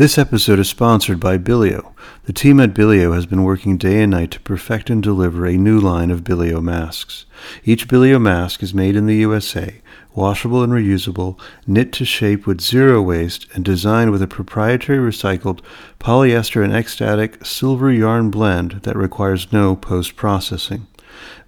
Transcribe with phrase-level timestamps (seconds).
[0.00, 1.92] This episode is sponsored by Bilio.
[2.24, 5.58] The team at Bilio has been working day and night to perfect and deliver a
[5.58, 7.26] new line of Bilio masks.
[7.66, 9.82] Each Bilio mask is made in the USA,
[10.14, 15.60] washable and reusable, knit to shape with zero waste, and designed with a proprietary recycled
[15.98, 20.86] polyester and ecstatic silver yarn blend that requires no post processing.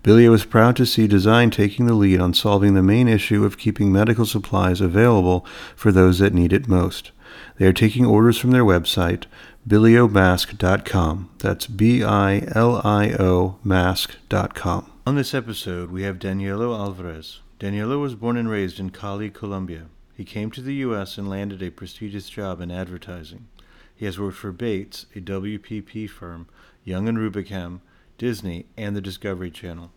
[0.04, 3.56] Bilio is proud to see design taking the lead on solving the main issue of
[3.56, 7.12] keeping medical supplies available for those that need it most.
[7.58, 9.24] They are taking orders from their website,
[9.68, 11.30] biliomask.com.
[11.38, 14.90] That's B I L I O mask.com.
[15.06, 17.40] On this episode, we have Danilo Alvarez.
[17.58, 19.86] Danilo was born and raised in Cali, Colombia.
[20.16, 21.18] He came to the U.S.
[21.18, 23.48] and landed a prestigious job in advertising.
[23.94, 26.48] He has worked for Bates, a WPP firm,
[26.84, 27.80] Young and Rubicam,
[28.18, 29.92] Disney, and the Discovery Channel.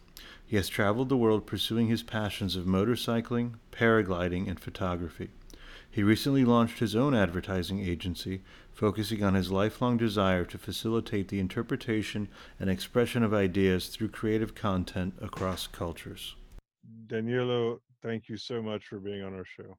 [0.46, 5.30] He has traveled the world pursuing his passions of motorcycling, paragliding, and photography.
[5.96, 8.42] He recently launched his own advertising agency,
[8.74, 12.28] focusing on his lifelong desire to facilitate the interpretation
[12.60, 16.36] and expression of ideas through creative content across cultures.
[17.08, 19.78] Danilo, thank you so much for being on our show.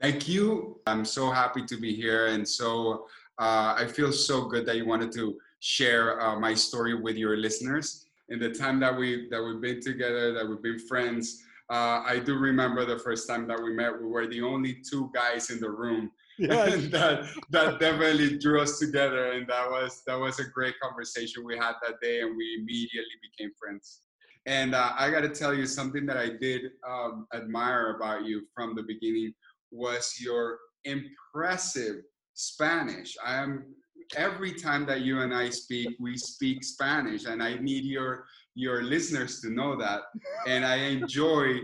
[0.00, 0.80] Thank you.
[0.88, 2.26] I'm so happy to be here.
[2.26, 3.06] And so
[3.38, 7.36] uh, I feel so good that you wanted to share uh, my story with your
[7.36, 8.06] listeners.
[8.28, 12.20] In the time that we that we've been together, that we've been friends, uh, I
[12.24, 14.00] do remember the first time that we met.
[14.00, 16.12] We were the only two guys in the room.
[16.38, 16.86] Yes.
[16.90, 21.56] that that definitely drew us together, and that was that was a great conversation we
[21.56, 24.02] had that day, and we immediately became friends.
[24.46, 28.42] And uh, I got to tell you something that I did um, admire about you
[28.54, 29.34] from the beginning
[29.72, 31.96] was your impressive
[32.34, 33.16] Spanish.
[33.24, 33.74] I am
[34.14, 38.26] every time that you and I speak, we speak Spanish, and I need your
[38.56, 40.00] your listeners to know that.
[40.48, 41.60] And I enjoy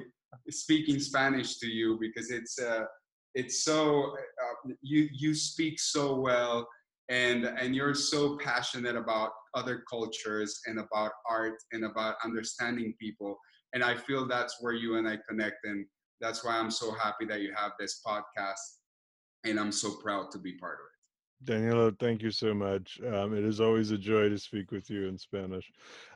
[0.50, 2.84] speaking Spanish to you because it's uh,
[3.34, 6.68] it's so uh, you you speak so well
[7.08, 13.38] and and you're so passionate about other cultures and about art and about understanding people.
[13.72, 15.86] And i feel that's where you and i connect and
[16.20, 18.64] that's why i'm so happy that you have this podcast.
[19.44, 20.91] And i'm so proud to be part of it
[21.44, 23.00] Daniela, thank you so much.
[23.00, 25.70] Um, it is always a joy to speak with you in Spanish.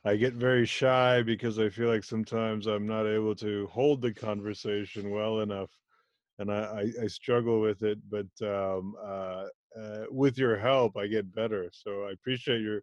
[0.04, 4.14] I get very shy because I feel like sometimes I'm not able to hold the
[4.14, 5.70] conversation well enough,
[6.38, 7.98] and I, I, I struggle with it.
[8.08, 9.46] But um, uh,
[9.78, 11.70] uh, with your help, I get better.
[11.72, 12.82] So I appreciate your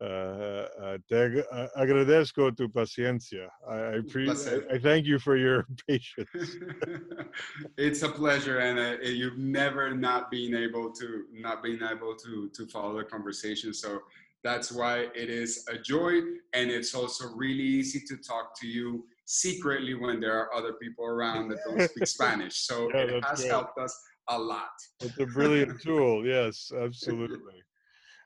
[0.00, 1.42] uh, uh, te
[1.76, 3.48] agradezco tu paciencia.
[3.68, 6.28] I, I, I, thank you for your patience.
[7.78, 12.50] it's a pleasure, and uh, you've never not been able to not being able to
[12.54, 13.72] to follow the conversation.
[13.72, 14.00] So
[14.44, 16.20] that's why it is a joy,
[16.52, 21.04] and it's also really easy to talk to you secretly when there are other people
[21.04, 22.66] around that don't speak Spanish.
[22.66, 23.50] So yeah, it has great.
[23.50, 23.98] helped us
[24.28, 24.70] a lot.
[25.00, 26.26] It's a brilliant tool.
[26.26, 27.62] Yes, absolutely.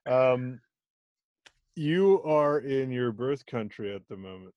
[0.06, 0.59] Um,
[1.80, 4.52] you are in your birth country at the moment.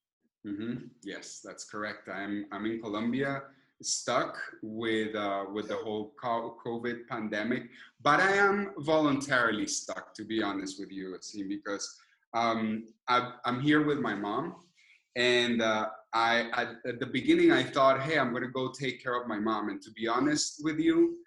[0.45, 0.87] Mm-hmm.
[1.03, 2.09] Yes, that's correct.
[2.09, 3.43] I'm I'm in Colombia,
[3.81, 7.63] stuck with uh, with the whole COVID pandemic,
[8.01, 11.17] but I am voluntarily stuck, to be honest with you,
[11.47, 11.97] because
[12.33, 14.55] um, i am here with my mom,
[15.15, 19.15] and uh, I at, at the beginning I thought, hey, I'm gonna go take care
[19.15, 21.19] of my mom, and to be honest with you,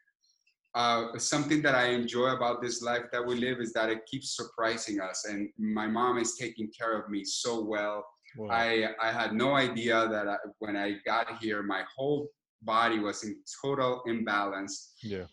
[0.76, 4.36] uh, something that I enjoy about this life that we live is that it keeps
[4.36, 5.24] surprising us.
[5.24, 8.04] And my mom is taking care of me so well.
[8.36, 8.50] Wow.
[8.50, 12.28] I, I had no idea that I, when I got here, my whole
[12.60, 14.92] body was in total imbalance.
[15.02, 15.24] Yeah.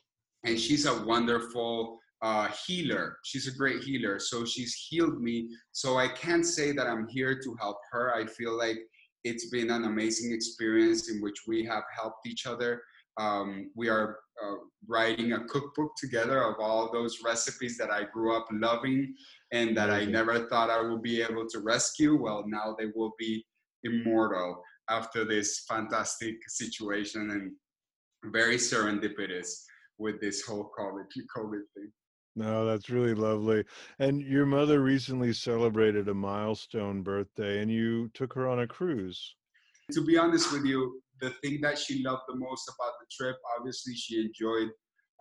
[0.46, 3.18] And she's a wonderful uh, healer.
[3.26, 4.20] She's a great healer.
[4.20, 5.50] So she's healed me.
[5.74, 8.16] So I can't say that I'm here to help her.
[8.16, 8.78] I feel like
[9.26, 12.82] it's been an amazing experience in which we have helped each other.
[13.18, 14.56] Um, we are uh,
[14.88, 19.14] writing a cookbook together of all those recipes that I grew up loving
[19.52, 22.20] and that I never thought I would be able to rescue.
[22.20, 23.46] Well, now they will be
[23.84, 29.50] immortal after this fantastic situation and very serendipitous
[29.98, 31.06] with this whole COVID,
[31.38, 31.92] COVID thing.
[32.36, 33.64] No, that's really lovely.
[34.00, 39.36] And your mother recently celebrated a milestone birthday and you took her on a cruise.
[39.92, 43.38] To be honest with you, the thing that she loved the most about the trip,
[43.58, 44.70] obviously, she enjoyed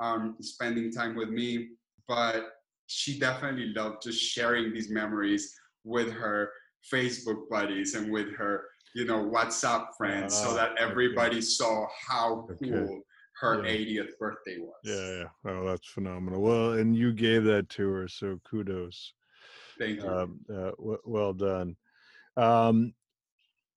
[0.00, 1.70] um, spending time with me,
[2.08, 2.50] but
[2.86, 5.54] she definitely loved just sharing these memories
[5.84, 6.50] with her
[6.92, 11.40] Facebook buddies and with her, you know, WhatsApp friends, uh, so that everybody okay.
[11.40, 13.00] saw how cool okay.
[13.40, 14.02] her yeah.
[14.02, 14.74] 80th birthday was.
[14.84, 15.50] Yeah, yeah.
[15.50, 16.40] Oh, that's phenomenal.
[16.40, 19.14] Well, and you gave that to her, so kudos.
[19.78, 20.08] Thank you.
[20.08, 21.76] Um, uh, w- well done.
[22.36, 22.94] Um,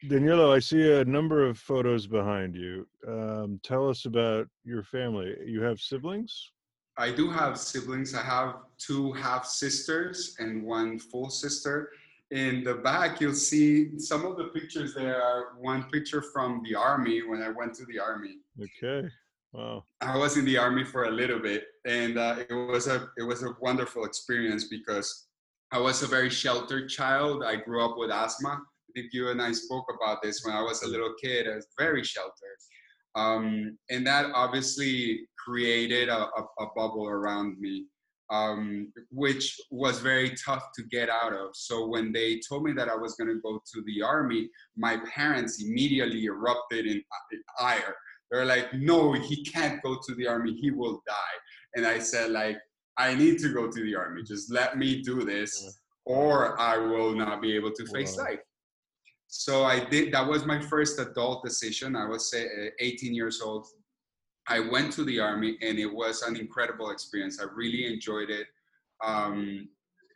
[0.07, 2.87] Danilo, I see a number of photos behind you.
[3.07, 5.35] Um, tell us about your family.
[5.45, 6.51] You have siblings?
[6.97, 8.13] I do have siblings.
[8.13, 11.91] I have two half sisters and one full sister.
[12.31, 16.75] In the back, you'll see some of the pictures there are one picture from the
[16.75, 18.37] army when I went to the army.
[18.61, 19.09] Okay.
[19.51, 19.85] Wow.
[20.01, 23.23] I was in the army for a little bit, and uh, it was a it
[23.23, 25.27] was a wonderful experience because
[25.71, 27.43] I was a very sheltered child.
[27.43, 28.61] I grew up with asthma.
[28.95, 31.47] Think you and I spoke about this when I was a little kid.
[31.47, 32.31] I was very sheltered,
[33.15, 37.85] um, and that obviously created a, a, a bubble around me,
[38.31, 41.49] um, which was very tough to get out of.
[41.53, 44.97] So when they told me that I was going to go to the army, my
[45.13, 47.03] parents immediately erupted in
[47.59, 47.95] ire
[48.31, 50.53] they're like, no, he can't go to the army.
[50.53, 51.35] He will die.
[51.75, 52.57] And I said, like,
[52.97, 54.23] I need to go to the army.
[54.23, 58.39] Just let me do this, or I will not be able to face life.
[59.37, 60.13] So I did.
[60.13, 61.95] That was my first adult decision.
[61.95, 63.67] I was say, uh, 18 years old.
[64.47, 67.41] I went to the army, and it was an incredible experience.
[67.41, 68.47] I really enjoyed it.
[69.03, 69.67] Um,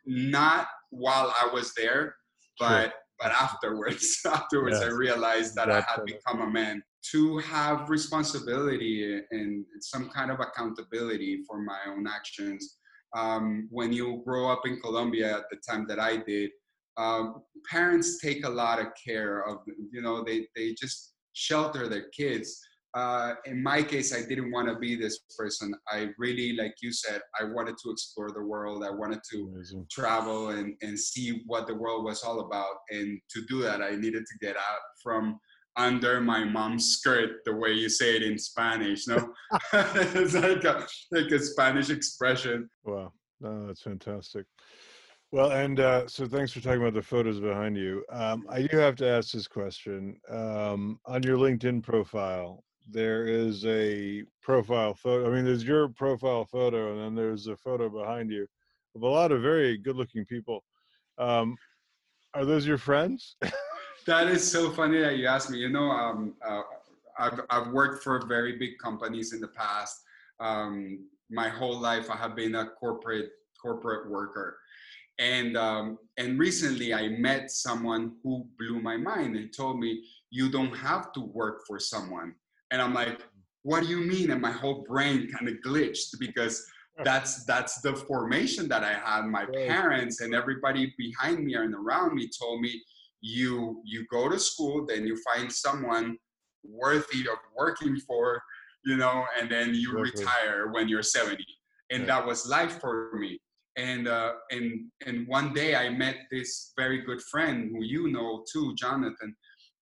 [0.06, 2.16] not while I was there,
[2.58, 2.92] but sure.
[3.18, 4.20] but afterwards.
[4.26, 4.90] afterwards, yes.
[4.90, 6.82] I realized that I had become a man
[7.12, 12.78] to have responsibility and some kind of accountability for my own actions.
[13.14, 16.50] Um, when you grow up in Colombia at the time that I did,
[16.96, 19.58] um, parents take a lot of care of,
[19.92, 22.60] you know, they, they just shelter their kids.
[22.94, 25.72] Uh, in my case, I didn't want to be this person.
[25.88, 28.82] I really, like you said, I wanted to explore the world.
[28.84, 29.86] I wanted to Amazing.
[29.90, 32.74] travel and, and see what the world was all about.
[32.90, 35.38] And to do that, I needed to get out from
[35.76, 39.06] under my mom's skirt, the way you say it in Spanish.
[39.06, 39.32] No,
[39.72, 42.68] it's like a like a Spanish expression.
[42.84, 44.46] Wow, no, that's fantastic.
[45.32, 48.04] Well, and uh, so thanks for talking about the photos behind you.
[48.10, 50.16] Um, I do have to ask this question.
[50.28, 55.30] Um, on your LinkedIn profile, there is a profile photo.
[55.30, 58.44] I mean, there's your profile photo, and then there's a photo behind you
[58.96, 60.64] of a lot of very good-looking people.
[61.16, 61.56] Um,
[62.34, 63.36] are those your friends?
[64.06, 65.58] that is so funny that you asked me.
[65.58, 66.62] You know, um, uh,
[67.20, 70.02] I've, I've worked for very big companies in the past.
[70.40, 73.30] Um, my whole life, I have been a corporate
[73.60, 74.56] corporate worker,
[75.20, 80.50] and um, and recently I met someone who blew my mind and told me you
[80.50, 82.34] don't have to work for someone,
[82.72, 83.20] and I'm like,
[83.62, 84.30] what do you mean?
[84.30, 86.66] And my whole brain kind of glitched because
[87.04, 89.26] that's that's the formation that I had.
[89.26, 92.82] My parents and everybody behind me and around me told me
[93.20, 96.16] you you go to school then you find someone
[96.64, 98.40] worthy of working for
[98.84, 101.44] you know and then you retire when you're 70
[101.90, 103.38] and that was life for me
[103.76, 108.44] and uh, and and one day I met this very good friend who you know
[108.52, 109.34] too, Jonathan,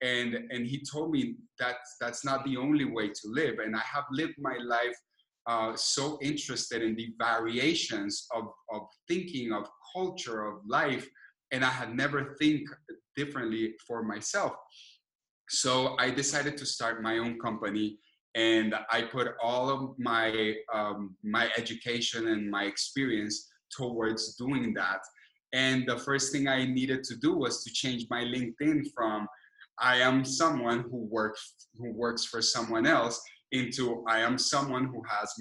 [0.01, 3.59] and and he told me that that's not the only way to live.
[3.59, 4.97] And I have lived my life
[5.47, 11.07] uh, so interested in the variations of of thinking, of culture, of life,
[11.51, 12.67] and I had never think
[13.15, 14.53] differently for myself.
[15.49, 17.99] So I decided to start my own company
[18.35, 24.99] and I put all of my um, my education and my experience towards doing that.
[25.53, 29.27] And the first thing I needed to do was to change my LinkedIn from
[29.79, 33.21] I am someone who works who works for someone else
[33.51, 35.31] into I am someone who has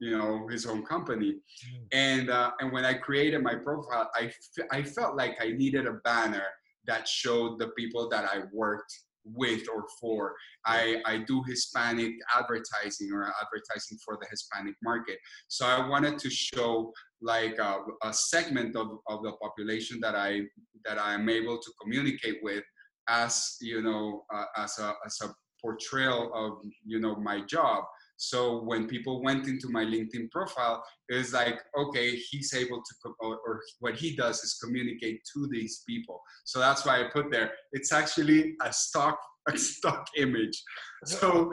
[0.00, 1.86] you know his own company mm.
[1.92, 5.86] and uh, and when i created my profile I, f- I felt like i needed
[5.86, 6.48] a banner
[6.86, 8.92] that showed the people that I worked
[9.24, 10.34] with or for.
[10.66, 15.18] I, I do Hispanic advertising or advertising for the Hispanic market.
[15.48, 20.42] So I wanted to show like a, a segment of, of the population that I
[20.84, 22.64] that I am able to communicate with
[23.08, 27.84] as you know uh, as a as a portrayal of you know my job
[28.22, 33.14] so when people went into my LinkedIn profile, it was like, okay, he's able to,
[33.18, 36.20] or, or, what he does is communicate to these people.
[36.44, 37.50] So that's why I put there.
[37.72, 40.62] It's actually a stock, a stock image.
[41.04, 41.52] So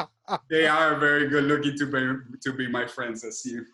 [0.50, 3.64] they are very good looking to be to be my friends as you.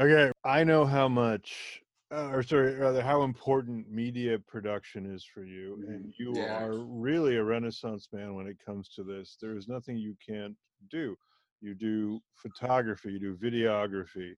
[0.00, 1.82] okay, I know how much
[2.14, 6.62] uh, or sorry, rather, how important media production is for you, and mm, you yeah.
[6.62, 9.36] are really a renaissance man when it comes to this.
[9.40, 10.54] There is nothing you can't
[10.90, 11.16] do.
[11.60, 14.34] You do photography, you do videography,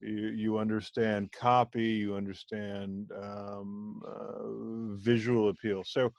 [0.00, 5.82] you, you understand copy, you understand um, uh, visual appeal.
[5.84, 6.12] So,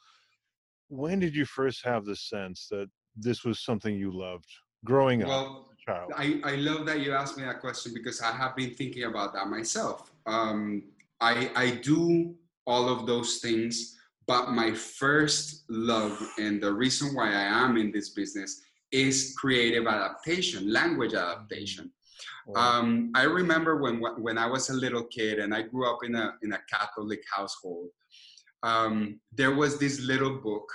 [0.89, 4.50] when did you first have the sense that this was something you loved
[4.86, 5.77] growing well, up?
[5.86, 6.12] Child?
[6.15, 9.34] I, I love that you asked me that question because I have been thinking about
[9.34, 10.12] that myself.
[10.25, 10.84] Um,
[11.22, 17.29] I, I do all of those things, but my first love and the reason why
[17.29, 21.91] I am in this business is creative adaptation, language adaptation.
[22.56, 26.15] Um, I remember when when I was a little kid and I grew up in
[26.15, 27.89] a in a Catholic household.
[28.63, 30.67] Um, there was this little book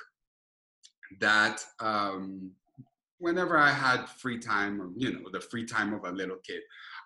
[1.21, 2.53] that um,
[3.19, 6.61] whenever I had free time, or you know, the free time of a little kid,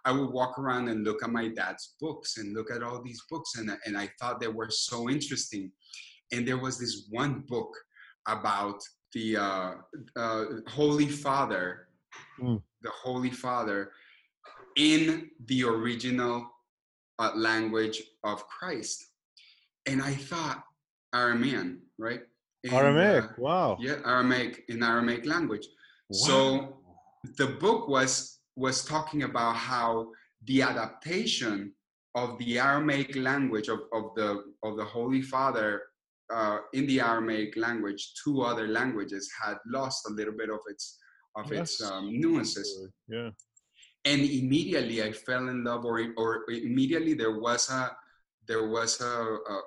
[0.04, 3.22] I would walk around and look at my dad's books and look at all these
[3.30, 5.70] books, and and I thought they were so interesting.
[6.32, 7.72] And there was this one book
[8.26, 8.82] about
[9.16, 9.70] the uh,
[10.14, 11.88] uh, Holy Father,
[12.38, 12.60] mm.
[12.82, 13.90] the Holy Father,
[14.76, 16.46] in the original
[17.18, 19.06] uh, language of Christ.
[19.86, 20.62] And I thought
[21.14, 22.20] Aramean, right?
[22.62, 23.78] In, Aramaic, uh, wow.
[23.80, 25.66] Yeah, Aramaic in Aramaic language.
[26.10, 26.26] Wow.
[26.26, 26.36] So
[27.38, 30.08] the book was was talking about how
[30.44, 31.72] the adaptation
[32.14, 35.82] of the Aramaic language of, of the of the Holy Father
[36.32, 40.98] uh, in the Aramaic language to other languages had lost a little bit of its
[41.36, 41.80] of yes.
[41.80, 42.88] its um, nuances.
[43.08, 43.30] Yeah.
[44.04, 47.90] And immediately I fell in love, or or immediately there was a
[48.46, 49.60] there was a, a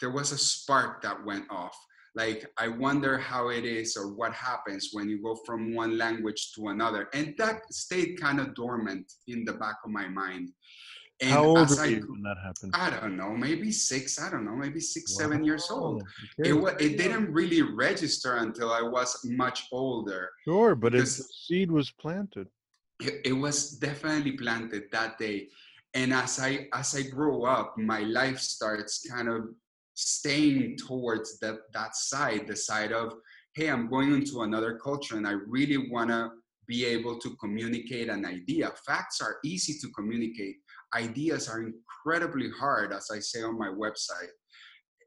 [0.00, 1.76] there was a spark that went off.
[2.16, 6.52] Like I wonder how it is or what happens when you go from one language
[6.54, 10.50] to another, and that stayed kind of dormant in the back of my mind.
[11.20, 12.74] And How old were I, you when that happened?
[12.74, 14.20] I don't know, maybe six.
[14.20, 15.22] I don't know, maybe six, wow.
[15.22, 16.02] seven years old.
[16.40, 16.50] Okay.
[16.50, 20.30] It it didn't really register until I was much older.
[20.44, 22.48] Sure, but the seed was planted.
[23.00, 25.48] It, it was definitely planted that day,
[25.94, 29.44] and as I as I grow up, my life starts kind of
[29.94, 33.14] staying towards that that side, the side of
[33.54, 36.30] hey, I'm going into another culture, and I really want to
[36.66, 38.72] be able to communicate an idea.
[38.86, 40.56] Facts are easy to communicate
[40.94, 44.32] ideas are incredibly hard, as I say on my website.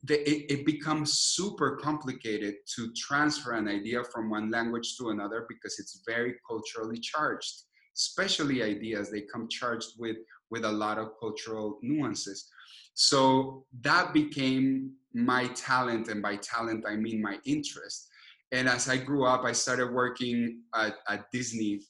[0.09, 5.79] it, it becomes super complicated to transfer an idea from one language to another because
[5.79, 7.53] it's very culturally charged.
[7.95, 10.17] Especially ideas they come charged with
[10.49, 12.47] with a lot of cultural nuances.
[12.93, 18.07] So that became my talent and by talent i mean my interest.
[18.51, 21.81] And as i grew up i started working at, at disney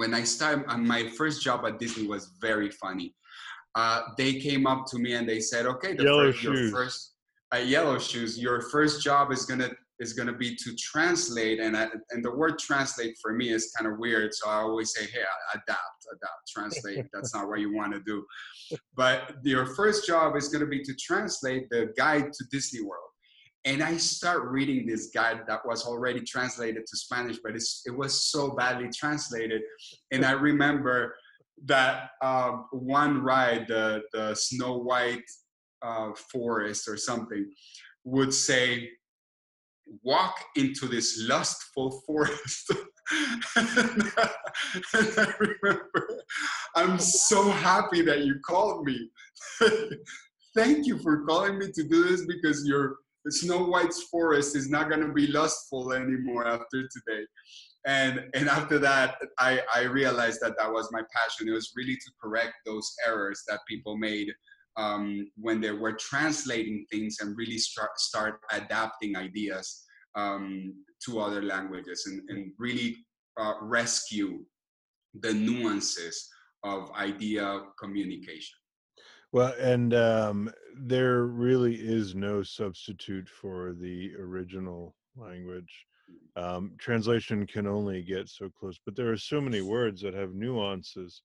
[0.00, 3.14] when I started, uh, my first job at Disney was very funny.
[3.74, 7.14] Uh, they came up to me and they said, "Okay, the first, your first
[7.54, 8.38] uh, yellow shoes.
[8.38, 12.58] Your first job is gonna is gonna be to translate." And I, and the word
[12.58, 17.04] translate for me is kind of weird, so I always say, "Hey, adapt, adapt, translate."
[17.12, 18.24] That's not what you want to do.
[18.96, 23.10] But your first job is gonna be to translate the guide to Disney World
[23.64, 28.30] and I start reading this guide that was already translated to Spanish, but it was
[28.30, 29.60] so badly translated.
[30.10, 31.14] And I remember
[31.66, 35.24] that um, one ride, the, the Snow White
[35.82, 37.50] uh, Forest or something,
[38.04, 38.88] would say,
[40.02, 42.70] walk into this lustful forest.
[43.56, 44.02] and,
[44.94, 46.22] I remember,
[46.76, 49.10] I'm so happy that you called me.
[50.54, 52.96] Thank you for calling me to do this because you're
[53.28, 57.26] Snow White's forest is not going to be lustful anymore after today.
[57.86, 61.48] And, and after that, I, I realized that that was my passion.
[61.48, 64.28] It was really to correct those errors that people made
[64.76, 69.84] um, when they were translating things and really start, start adapting ideas
[70.14, 70.74] um,
[71.06, 72.96] to other languages and, and really
[73.38, 74.44] uh, rescue
[75.20, 76.28] the nuances
[76.62, 78.59] of idea communication.
[79.32, 85.86] Well, and um, there really is no substitute for the original language.
[86.36, 90.34] Um, translation can only get so close, but there are so many words that have
[90.34, 91.22] nuances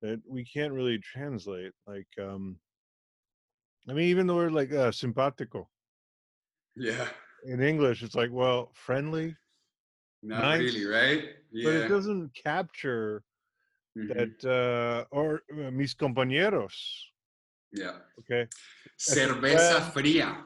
[0.00, 1.72] that we can't really translate.
[1.86, 2.56] Like, um,
[3.88, 5.68] I mean, even the word like uh, simpatico.
[6.76, 7.08] Yeah.
[7.46, 9.34] In English, it's like, well, friendly.
[10.22, 11.24] Not nice, really, right?
[11.50, 11.64] Yeah.
[11.64, 13.24] But it doesn't capture
[13.98, 14.08] mm-hmm.
[14.12, 16.74] that, uh, or uh, mis compañeros
[17.72, 17.92] yeah.
[18.18, 18.46] Okay.
[18.98, 20.44] Cerveza fría.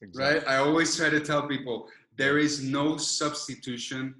[0.00, 0.40] Exactly.
[0.40, 0.48] Right?
[0.48, 4.14] I always try to tell people there is no substitution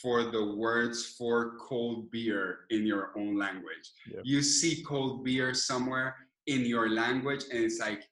[0.00, 3.92] for the words for cold beer in your own language.
[4.12, 4.22] Yep.
[4.24, 8.02] You see cold beer somewhere in your language, and it's like,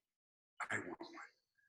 [0.70, 1.08] I want one.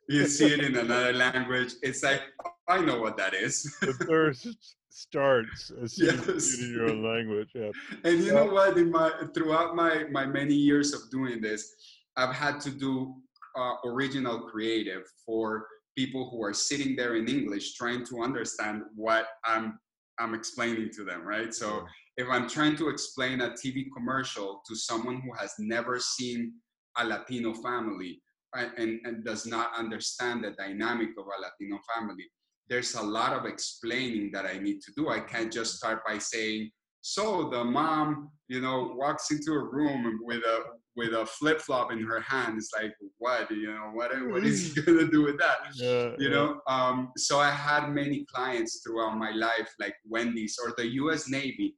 [0.09, 3.75] You see it in another language, it's like, oh, I know what that is.
[3.81, 4.47] the thirst
[4.91, 6.29] starts as soon yes.
[6.29, 7.49] as you in your own language.
[7.53, 7.71] Yeah.
[8.03, 8.77] And you know what?
[8.77, 11.73] In my throughout my my many years of doing this,
[12.17, 13.15] I've had to do
[13.57, 15.65] uh, original creative for
[15.97, 19.79] people who are sitting there in English trying to understand what I'm
[20.19, 21.53] I'm explaining to them, right?
[21.53, 21.85] So
[22.17, 26.53] if I'm trying to explain a TV commercial to someone who has never seen
[26.97, 28.21] a Latino family
[28.53, 32.25] right, and, and does not understand the dynamic of a Latino family,
[32.71, 35.09] there's a lot of explaining that I need to do.
[35.09, 40.19] I can't just start by saying, So the mom, you know, walks into a room
[40.23, 40.63] with a
[40.95, 42.57] with a flip flop in her hand.
[42.57, 45.57] It's like, what, you know, what, what is he gonna do with that?
[45.75, 46.29] Yeah, you yeah.
[46.29, 46.61] know.
[46.67, 51.27] Um, so I had many clients throughout my life, like Wendy's or the U.S.
[51.27, 51.75] Navy,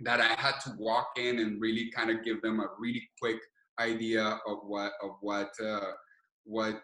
[0.00, 3.40] that I had to walk in and really kind of give them a really quick
[3.80, 5.90] idea of what of what uh,
[6.44, 6.80] what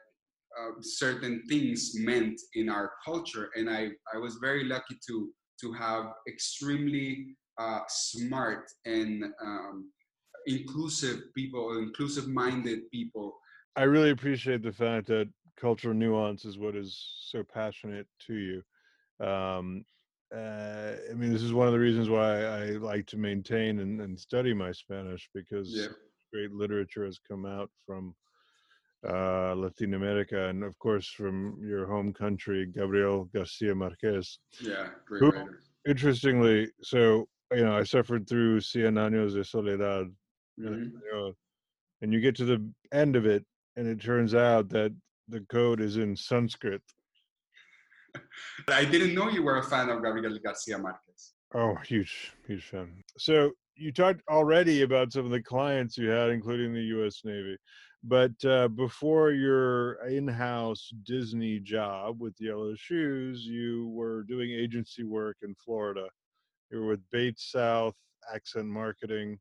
[0.60, 5.30] uh, certain things meant in our culture, and I I was very lucky to
[5.60, 9.90] to have extremely uh, smart and um,
[10.46, 13.34] inclusive people, inclusive minded people.
[13.76, 19.26] I really appreciate the fact that cultural nuance is what is so passionate to you.
[19.26, 19.84] Um,
[20.34, 24.00] uh, I mean, this is one of the reasons why I like to maintain and,
[24.00, 25.88] and study my Spanish because yeah.
[26.32, 28.14] great literature has come out from
[29.08, 34.38] uh, Latin America and, of course, from your home country, Gabriel Garcia Marquez.
[34.60, 35.60] Yeah, great who, writer.
[35.86, 40.06] Interestingly, so you know, I suffered through Cien Años de Soledad,
[40.58, 41.30] mm-hmm.
[42.00, 43.44] and you get to the end of it,
[43.76, 44.94] and it turns out that
[45.28, 46.82] the code is in Sanskrit.
[48.68, 51.32] I didn't know you were a fan of Gabriel Garcia Marquez.
[51.54, 53.02] Oh, huge, huge fan.
[53.18, 57.20] So you talked already about some of the clients you had, including the U.S.
[57.24, 57.56] Navy.
[58.04, 65.36] But uh, before your in-house Disney job with Yellow Shoes, you were doing agency work
[65.42, 66.08] in Florida.
[66.70, 67.94] You were with Bates South
[68.34, 69.38] Accent Marketing.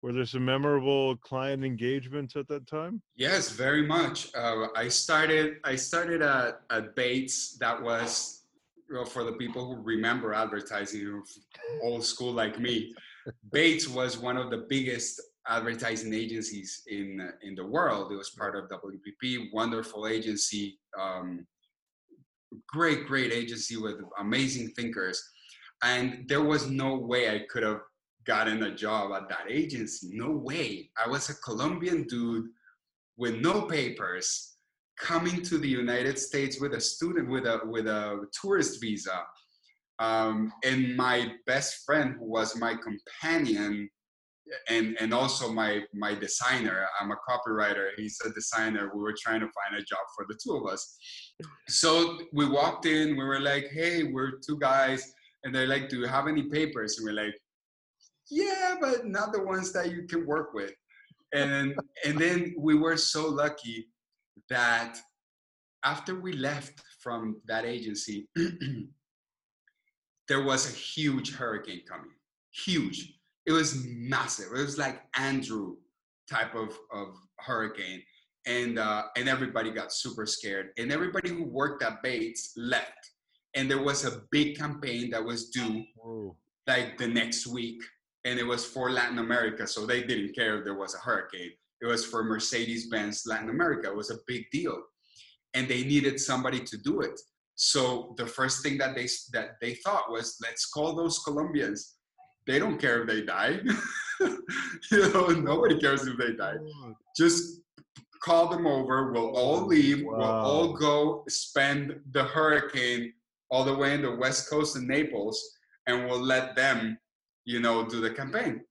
[0.00, 3.02] Were there some memorable client engagements at that time?
[3.16, 4.34] Yes, very much.
[4.34, 5.58] Uh, I started.
[5.62, 7.56] I started at, at Bates.
[7.58, 8.44] That was
[9.10, 11.22] for the people who remember advertising,
[11.82, 12.94] old school like me.
[13.52, 18.12] Bates was one of the biggest advertising agencies in in the world.
[18.12, 21.46] It was part of WPP, wonderful agency, um,
[22.68, 25.22] great great agency with amazing thinkers
[25.82, 27.80] and there was no way I could have
[28.24, 30.10] gotten a job at that agency.
[30.12, 30.90] No way.
[31.02, 32.46] I was a Colombian dude
[33.16, 34.56] with no papers
[34.98, 39.22] coming to the United States with a student with a with a tourist visa.
[39.98, 43.90] Um, and my best friend who was my companion
[44.68, 49.40] and and also my my designer i'm a copywriter he's a designer we were trying
[49.40, 50.96] to find a job for the two of us
[51.68, 55.12] so we walked in we were like hey we're two guys
[55.44, 57.34] and they're like, "Do you have any papers?" And we're like,
[58.30, 60.74] "Yeah, but not the ones that you can work with."
[61.32, 63.88] And and then we were so lucky
[64.48, 64.98] that
[65.84, 68.28] after we left from that agency,
[70.28, 72.14] there was a huge hurricane coming.
[72.64, 73.18] Huge.
[73.46, 74.52] It was massive.
[74.54, 75.76] It was like Andrew
[76.30, 78.02] type of, of hurricane.
[78.46, 80.70] And uh, and everybody got super scared.
[80.76, 83.12] And everybody who worked at Bates left
[83.54, 86.36] and there was a big campaign that was due Whoa.
[86.66, 87.82] like the next week
[88.24, 91.50] and it was for latin america so they didn't care if there was a hurricane
[91.80, 94.80] it was for mercedes-benz latin america it was a big deal
[95.54, 97.18] and they needed somebody to do it
[97.54, 101.96] so the first thing that they that they thought was let's call those colombians
[102.46, 103.60] they don't care if they die.
[104.90, 106.56] You know nobody cares if they die.
[107.16, 107.62] Just
[108.22, 109.12] call them over.
[109.12, 110.04] We'll all leave.
[110.04, 110.18] Wow.
[110.18, 113.12] we'll all go spend the hurricane
[113.50, 115.42] all the way in the West Coast in Naples,
[115.86, 116.98] and we'll let them,
[117.44, 118.62] you know, do the campaign.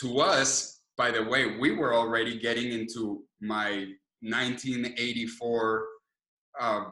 [0.00, 3.86] To us, by the way, we were already getting into my
[4.20, 5.84] 1984
[6.60, 6.84] uh,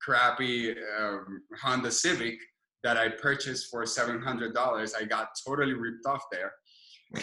[0.00, 2.38] crappy um, Honda Civic
[2.84, 4.92] that I purchased for $700.
[4.98, 6.52] I got totally ripped off there.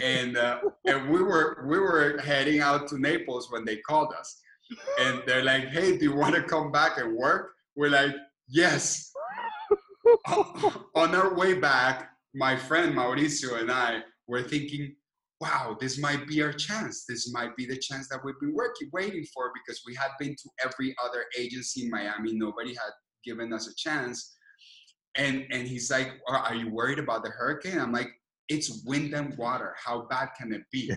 [0.02, 4.42] And, uh, and we were we were heading out to Naples when they called us,
[5.02, 8.16] and they're like, "Hey, do you want to come back and work?" We're like,
[8.52, 9.14] Yes.
[10.96, 14.94] On our way back, my friend Mauricio and I were thinking,
[15.40, 17.06] wow, this might be our chance.
[17.08, 20.36] This might be the chance that we've been working, waiting for because we had been
[20.36, 22.34] to every other agency in Miami.
[22.34, 22.92] Nobody had
[23.24, 24.36] given us a chance.
[25.18, 27.80] And, and he's like, are you worried about the hurricane?
[27.80, 28.10] I'm like,
[28.48, 29.76] it's wind and water.
[29.84, 30.92] How bad can it be?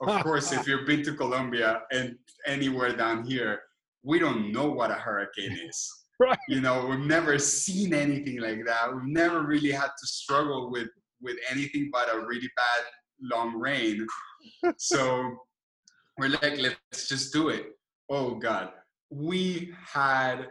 [0.00, 3.60] of course, if you've been to Colombia and anywhere down here,
[4.02, 5.90] we don't know what a hurricane is.
[6.20, 6.38] Right.
[6.48, 8.94] You know, we've never seen anything like that.
[8.94, 10.88] We've never really had to struggle with
[11.22, 12.84] with anything but a really bad
[13.20, 14.06] long rain.
[14.78, 15.36] so
[16.18, 17.66] we're like, let's just do it.
[18.10, 18.70] Oh God.
[19.10, 20.48] We had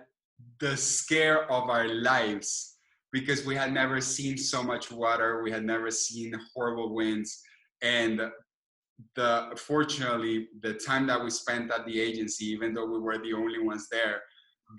[0.60, 2.78] the scare of our lives
[3.12, 5.42] because we had never seen so much water.
[5.44, 7.42] We had never seen horrible winds.
[7.82, 8.22] And
[9.16, 13.34] the fortunately, the time that we spent at the agency, even though we were the
[13.34, 14.22] only ones there,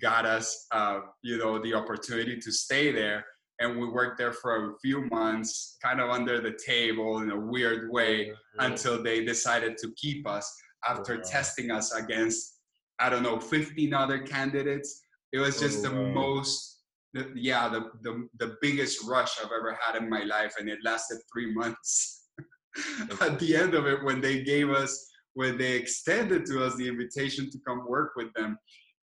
[0.01, 3.25] got us, uh, you know, the opportunity to stay there.
[3.59, 7.39] and we worked there for a few months, kind of under the table in a
[7.39, 8.33] weird way, yeah,
[8.65, 10.51] until they decided to keep us
[10.87, 11.21] after wow.
[11.29, 12.61] testing us against
[13.01, 15.01] I don't know 15 other candidates.
[15.33, 16.13] It was just oh, the wow.
[16.13, 16.80] most
[17.13, 20.79] the, yeah the, the the biggest rush I've ever had in my life, and it
[20.83, 22.29] lasted three months.
[23.21, 26.87] At the end of it, when they gave us when they extended to us the
[26.87, 28.57] invitation to come work with them,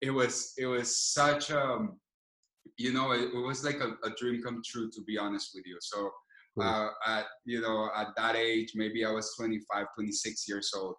[0.02, 1.88] it was it was such a
[2.78, 5.66] you know it, it was like a, a, dream come true to be honest with
[5.66, 5.78] you.
[5.82, 6.12] So
[6.62, 10.96] uh, at you know at that age, maybe I was 25, 26 years old.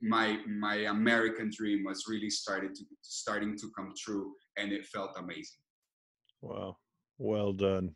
[0.00, 5.16] My my American dream was really started to starting to come true, and it felt
[5.18, 5.63] amazing.
[6.44, 6.76] Wow.
[7.16, 7.94] Well done.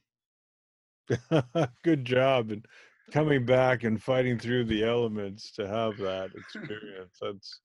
[1.85, 2.51] Good job.
[2.51, 2.65] And
[3.13, 7.19] coming back and fighting through the elements to have that experience.
[7.21, 7.61] That's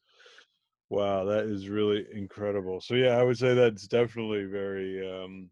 [0.90, 2.82] wow, that is really incredible.
[2.82, 5.50] So yeah, I would say that's definitely very um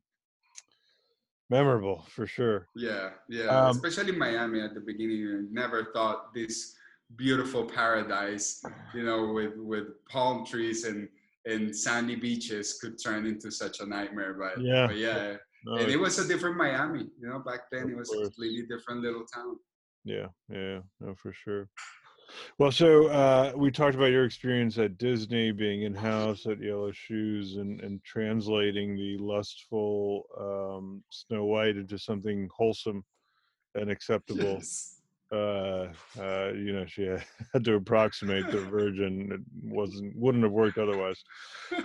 [1.49, 2.67] memorable for sure.
[2.75, 3.47] Yeah, yeah.
[3.47, 5.27] Um, Especially Miami at the beginning.
[5.27, 6.75] I never thought this
[7.15, 11.07] beautiful paradise, you know, with with palm trees and
[11.45, 14.35] and sandy beaches could turn into such a nightmare.
[14.39, 15.35] But yeah, but yeah.
[15.65, 17.39] No, and it was a different Miami, you know.
[17.39, 18.21] Back then, it was course.
[18.21, 19.57] a completely different little town.
[20.03, 21.69] Yeah, yeah, no, for sure.
[22.57, 26.91] Well, so uh, we talked about your experience at Disney, being in house at Yellow
[26.91, 33.03] Shoes, and and translating the lustful um, Snow White into something wholesome
[33.75, 34.43] and acceptable.
[34.43, 35.00] Yes
[35.31, 35.87] uh,
[36.19, 37.03] uh, you know, she
[37.53, 39.31] had to approximate the Virgin.
[39.31, 41.23] It wasn't wouldn't have worked otherwise.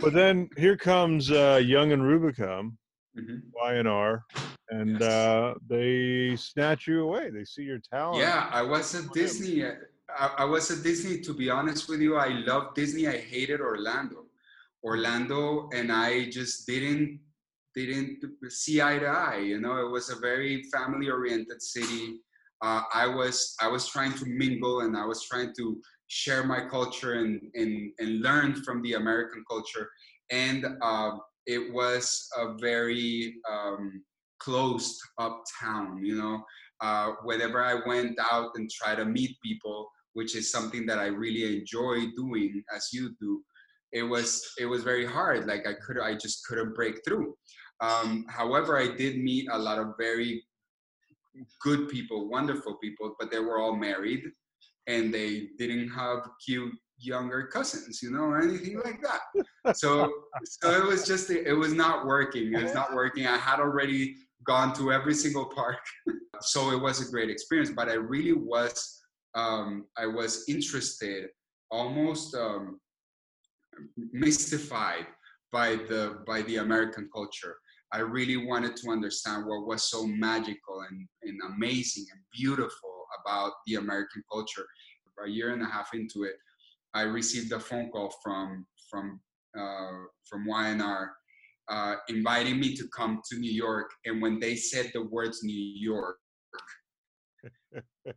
[0.00, 2.76] But then here comes uh, Young and Rubicam,
[3.16, 3.37] mm-hmm.
[3.54, 4.24] Y&R,
[4.70, 5.02] and yes.
[5.02, 7.30] uh, they snatch you away.
[7.30, 8.20] They see your talent.
[8.20, 9.64] Yeah, I was at Disney.
[9.64, 11.20] I, I was at Disney.
[11.20, 13.06] To be honest with you, I love Disney.
[13.06, 14.24] I hated Orlando.
[14.85, 17.20] Orlando, and I just didn't
[17.74, 19.38] didn't see eye to eye.
[19.38, 22.20] You know, it was a very family oriented city
[22.62, 26.61] uh, I was I was trying to mingle and I was trying to share my
[26.69, 29.88] culture and and, and learn from the American culture.
[30.31, 31.11] And uh,
[31.47, 34.03] it was a very um,
[34.40, 36.42] closed up town, you know.
[36.81, 41.07] Uh, whenever I went out and try to meet people, which is something that I
[41.07, 43.42] really enjoy doing, as you do,
[43.92, 45.47] it was it was very hard.
[45.47, 47.35] Like I could I just couldn't break through.
[47.81, 50.42] Um, however, I did meet a lot of very
[51.61, 54.22] good people, wonderful people, but they were all married
[54.87, 59.77] and they didn't have cute younger cousins, you know, or anything like that.
[59.77, 60.12] So,
[60.44, 62.55] so it was just, it was not working.
[62.55, 63.27] It was not working.
[63.27, 65.79] I had already gone to every single park.
[66.40, 69.03] so it was a great experience, but I really was,
[69.35, 71.29] um, I was interested,
[71.70, 72.81] almost um,
[74.12, 75.07] mystified
[75.53, 77.57] by the, by the American culture.
[77.92, 83.53] I really wanted to understand what was so magical and, and amazing and beautiful about
[83.66, 84.66] the American culture.
[85.25, 86.37] A year and a half into it,
[86.92, 89.20] I received a phone call from from
[89.59, 91.12] uh, from Y&R
[91.68, 93.90] uh, inviting me to come to New York.
[94.05, 96.18] And when they said the words New York,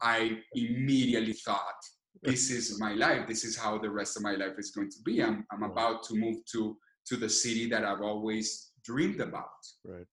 [0.02, 1.80] I immediately thought,
[2.22, 3.28] this is my life.
[3.28, 5.24] This is how the rest of my life is going to be.
[5.24, 6.78] I'm, I'm about to move to,
[7.08, 9.62] to the city that I've always dreamed about.
[9.86, 10.08] Right.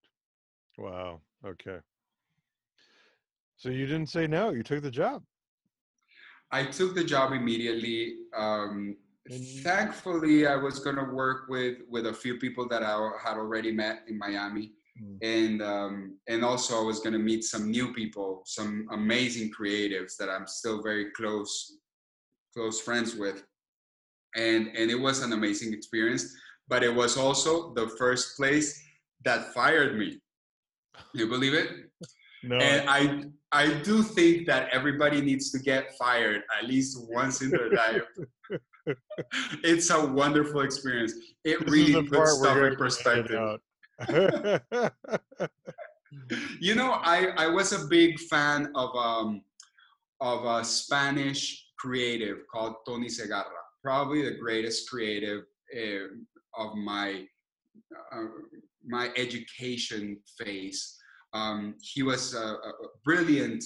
[0.77, 1.21] Wow.
[1.45, 1.79] Okay.
[3.57, 5.23] So you didn't say no, you took the job.
[6.51, 7.99] I took the job immediately.
[8.35, 8.95] Um,
[9.63, 12.93] thankfully, I was going to work with with a few people that I
[13.25, 15.17] had already met in Miami, mm.
[15.21, 20.15] and um, and also I was going to meet some new people, some amazing creatives
[20.19, 21.51] that I'm still very close
[22.55, 23.43] close friends with,
[24.35, 26.23] and and it was an amazing experience
[26.67, 28.81] but it was also the first place
[29.23, 30.19] that fired me.
[31.13, 31.69] You believe it?
[32.43, 32.57] No.
[32.57, 37.49] And I I do think that everybody needs to get fired at least once in
[37.49, 38.03] their life.
[39.63, 41.13] it's a wonderful experience.
[41.43, 43.59] It this really puts stuff in perspective.
[46.59, 49.41] you know, I, I was a big fan of um
[50.19, 55.43] of a Spanish creative called Toni Segarra, probably the greatest creative
[55.75, 56.07] uh,
[56.57, 57.25] of my
[58.11, 58.23] uh,
[58.85, 60.97] my education phase.
[61.33, 62.71] Um, he was a, a,
[63.03, 63.63] brilliant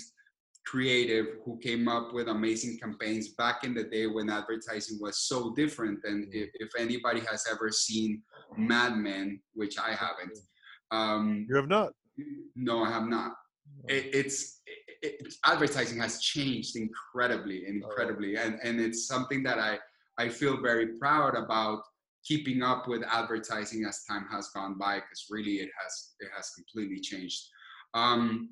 [0.66, 5.54] creative who came up with amazing campaigns back in the day when advertising was so
[5.54, 6.00] different.
[6.04, 8.22] And if, if anybody has ever seen
[8.58, 10.38] Mad Men, which I haven't,
[10.92, 11.94] um, you have not.
[12.56, 13.34] No, I have not.
[13.88, 14.62] It, it's
[15.02, 18.42] it, it, advertising has changed incredibly, incredibly, oh.
[18.42, 19.80] and and it's something that I
[20.18, 21.82] I feel very proud about
[22.28, 26.52] keeping up with advertising as time has gone by because really it has it has
[26.52, 27.48] completely changed
[27.94, 28.50] Um,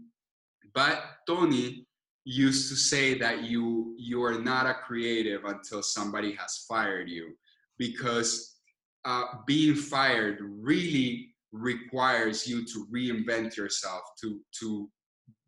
[0.73, 1.87] but Toni
[2.25, 7.33] used to say that you you are not a creative until somebody has fired you,
[7.77, 8.57] because
[9.05, 14.89] uh, being fired really requires you to reinvent yourself, to to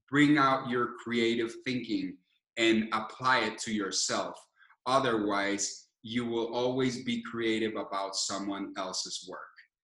[0.09, 2.17] bring out your creative thinking
[2.57, 4.35] and apply it to yourself.
[4.85, 9.39] Otherwise, you will always be creative about someone else's work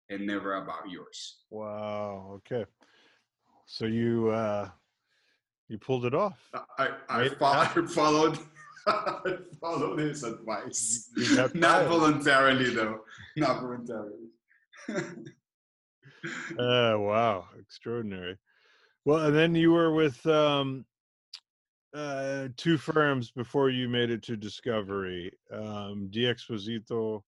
[0.10, 1.40] and never about yours.
[1.50, 2.32] Wow.
[2.38, 2.66] Okay.
[3.66, 4.70] So you uh
[5.68, 6.40] you pulled it off.
[6.78, 8.40] I I, fo- I followed
[8.88, 11.10] I followed his advice.
[11.54, 13.00] Not voluntarily though.
[13.36, 14.30] Not voluntarily.
[16.60, 18.38] uh wow, extraordinary.
[19.04, 20.86] Well, and then you were with um
[21.96, 27.24] uh, two firms before you made it to Discovery, um, D'Exposito,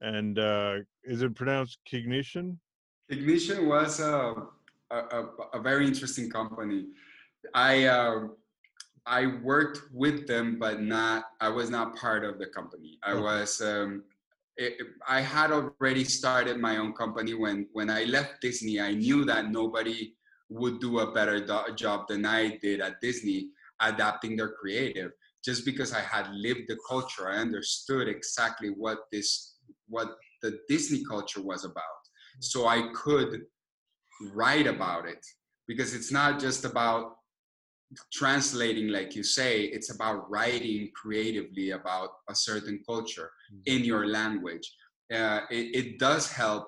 [0.00, 2.56] and uh, is it pronounced Cignition?
[3.10, 4.34] Cignition was a,
[4.90, 6.86] a, a very interesting company.
[7.54, 8.28] I uh,
[9.06, 12.98] I worked with them, but not I was not part of the company.
[13.04, 14.02] I was um,
[14.56, 14.74] it,
[15.08, 18.80] I had already started my own company when when I left Disney.
[18.80, 20.14] I knew that nobody
[20.50, 25.12] would do a better do- job than I did at Disney adapting their creative
[25.44, 27.28] just because i had lived the culture.
[27.28, 29.56] I understood exactly what this
[29.88, 30.08] what
[30.42, 32.00] the disney culture was about.
[32.40, 33.42] So i could
[34.32, 35.24] write about it
[35.66, 37.14] because it's not just about
[38.12, 43.76] translating like you say it's about writing creatively about a certain culture mm-hmm.
[43.76, 44.70] in your language.
[45.12, 46.66] Uh, it, it, does help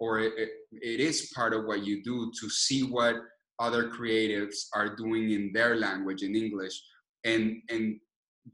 [0.00, 0.32] or it,
[0.72, 3.16] it is part of what you do to see what
[3.58, 6.80] other creatives are doing in their language in english
[7.24, 7.98] and and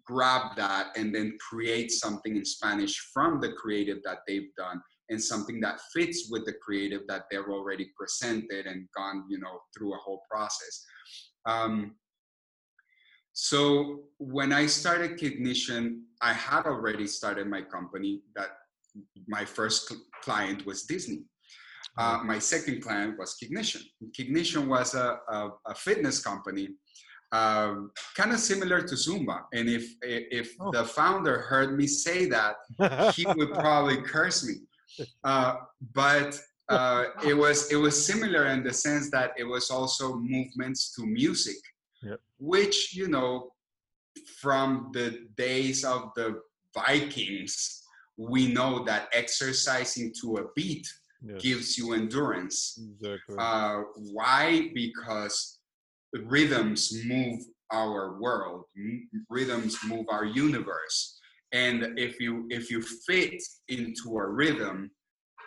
[0.04, 4.80] grab that and then create something in spanish from the creative that they've done
[5.10, 9.60] and something that fits with the creative that they've already presented and gone you know
[9.76, 10.84] through a whole process.
[11.46, 11.94] Um,
[13.32, 18.48] so when i started cignition i had already started my company that
[19.28, 21.22] my first client was disney
[21.96, 23.82] uh, my second client was Cignition.
[24.12, 26.68] Cignition was a, a, a fitness company,
[27.32, 29.42] um, kind of similar to Zumba.
[29.52, 30.70] And if if oh.
[30.70, 32.56] the founder heard me say that,
[33.14, 34.54] he would probably curse me.
[35.24, 35.56] Uh,
[35.94, 40.94] but uh, it was it was similar in the sense that it was also movements
[40.94, 41.56] to music,
[42.02, 42.20] yep.
[42.38, 43.52] which you know,
[44.40, 46.40] from the days of the
[46.74, 47.82] Vikings,
[48.16, 50.86] we know that exercising to a beat
[51.22, 51.42] yes.
[51.42, 52.78] gives you endurance.
[52.78, 53.36] Exactly.
[53.38, 54.70] Uh, why?
[54.74, 55.58] Because
[56.24, 57.40] rhythms move
[57.72, 58.64] our world.
[59.28, 61.18] Rhythms move our universe.
[61.52, 64.90] And if you if you fit into a rhythm,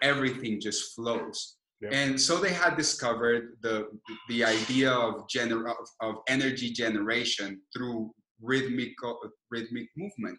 [0.01, 1.57] everything just flows.
[1.81, 1.93] Yep.
[1.93, 3.87] And so they had discovered the
[4.29, 8.93] the idea of gener- of energy generation through rhythmic
[9.49, 10.37] rhythmic movement.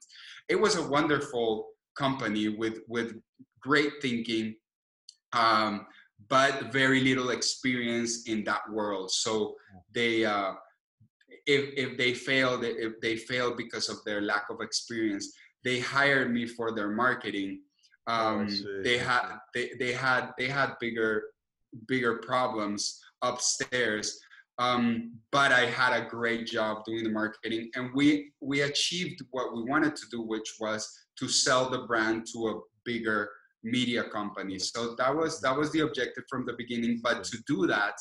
[0.48, 3.14] It was a wonderful company with with
[3.60, 4.54] great thinking
[5.32, 5.86] um,
[6.28, 9.10] but very little experience in that world.
[9.10, 9.54] So
[9.94, 10.52] they, uh,
[11.46, 15.32] if if they failed, if they failed because of their lack of experience,
[15.64, 17.60] they hired me for their marketing.
[18.06, 21.24] Oh, um, oh, they had they, they had they had bigger
[21.86, 24.18] bigger problems upstairs.
[24.58, 29.54] Um, but I had a great job doing the marketing, and we we achieved what
[29.54, 33.30] we wanted to do, which was to sell the brand to a bigger
[33.64, 34.70] media companies.
[34.75, 35.46] So that was mm-hmm.
[35.46, 37.01] that was the objective from the beginning.
[37.03, 37.94] But to do that,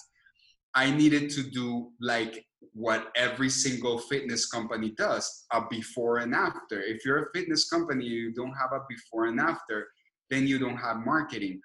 [0.74, 6.82] I needed to do like what every single fitness company does a before and after.
[6.82, 9.88] If you're a fitness company, you don't have a before and after,
[10.30, 11.60] then you don't have marketing.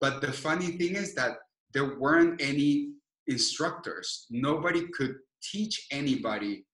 [0.00, 1.38] But the funny thing is that
[1.74, 2.92] there weren't any
[3.26, 4.26] instructors.
[4.30, 6.66] Nobody could teach anybody.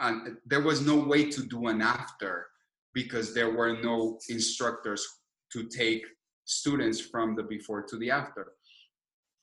[0.00, 2.46] And there was no way to do an after
[2.92, 5.06] because there were no instructors
[5.52, 6.04] to take
[6.44, 8.52] students from the before to the after.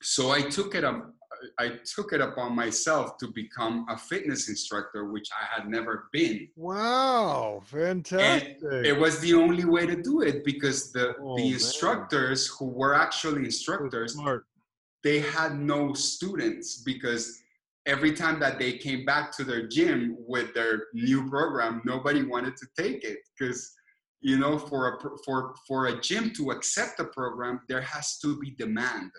[0.01, 1.13] So I took it up,
[1.59, 6.49] I took it upon myself to become a fitness instructor, which I had never been.
[6.55, 8.57] Wow, fantastic!
[8.61, 12.55] And it was the only way to do it because the oh, the instructors man.
[12.69, 14.17] who were actually instructors,
[15.03, 17.41] they had no students because
[17.85, 22.55] every time that they came back to their gym with their new program, nobody wanted
[22.57, 23.73] to take it because
[24.23, 28.39] you know for a for for a gym to accept a program there has to
[28.39, 29.11] be demand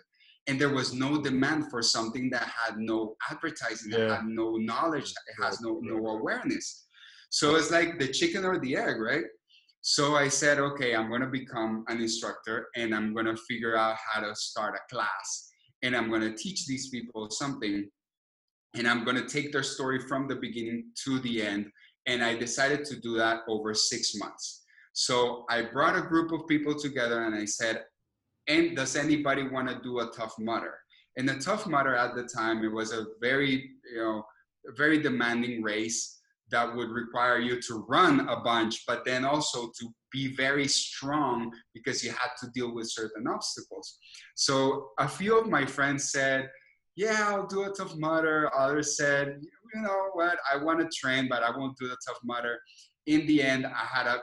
[0.47, 3.99] and there was no demand for something that had no advertising yeah.
[3.99, 6.87] that had no knowledge it has no no awareness
[7.31, 9.25] so it's like the chicken or the egg right
[9.83, 13.77] so i said okay i'm going to become an instructor and i'm going to figure
[13.77, 15.51] out how to start a class
[15.83, 17.89] and i'm going to teach these people something
[18.75, 21.67] and I'm going to take their story from the beginning to the end.
[22.07, 24.64] And I decided to do that over six months.
[24.95, 27.85] So I brought a group of people together and I said,
[28.47, 30.75] and does anybody want to do a tough mudder?
[31.17, 34.25] And the tough mudder at the time, it was a very, you know,
[34.77, 39.89] very demanding race that would require you to run a bunch, but then also to
[40.13, 43.99] be very strong because you had to deal with certain obstacles.
[44.37, 46.49] So a few of my friends said,
[46.97, 48.51] yeah, I'll do a tough mudder.
[48.57, 49.41] Others said,
[49.75, 52.61] you know what, I want to train, but I won't do the tough mudder.
[53.07, 54.21] In the end, I had a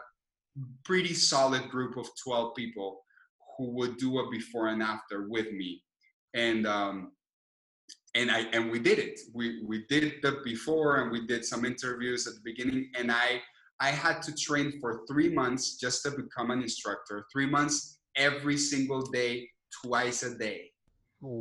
[0.83, 3.01] pretty solid group of 12 people
[3.57, 5.81] who would do a before and after with me.
[6.33, 7.11] And um,
[8.15, 9.19] and I and we did it.
[9.33, 12.89] We we did the before and we did some interviews at the beginning.
[12.97, 13.41] And I
[13.79, 17.25] I had to train for three months just to become an instructor.
[17.31, 19.49] Three months every single day,
[19.83, 20.71] twice a day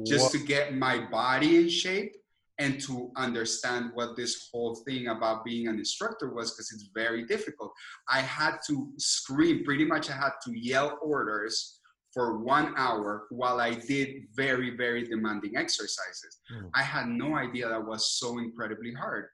[0.07, 2.15] just to get my body in shape
[2.61, 7.25] and to understand what this whole thing about being an instructor was because it's very
[7.25, 7.73] difficult.
[8.07, 11.81] I had to scream, pretty much, I had to yell orders
[12.13, 16.41] for one hour while I did very, very demanding exercises.
[16.55, 16.71] Mm.
[16.75, 19.27] I had no idea that was so incredibly hard.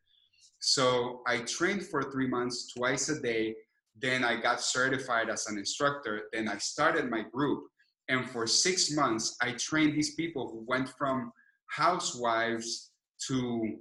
[0.60, 3.56] So I trained for three months, twice a day.
[4.00, 6.22] Then I got certified as an instructor.
[6.32, 7.64] Then I started my group
[8.08, 11.32] and for six months, I trained these people who went from
[11.70, 12.92] housewives
[13.28, 13.76] to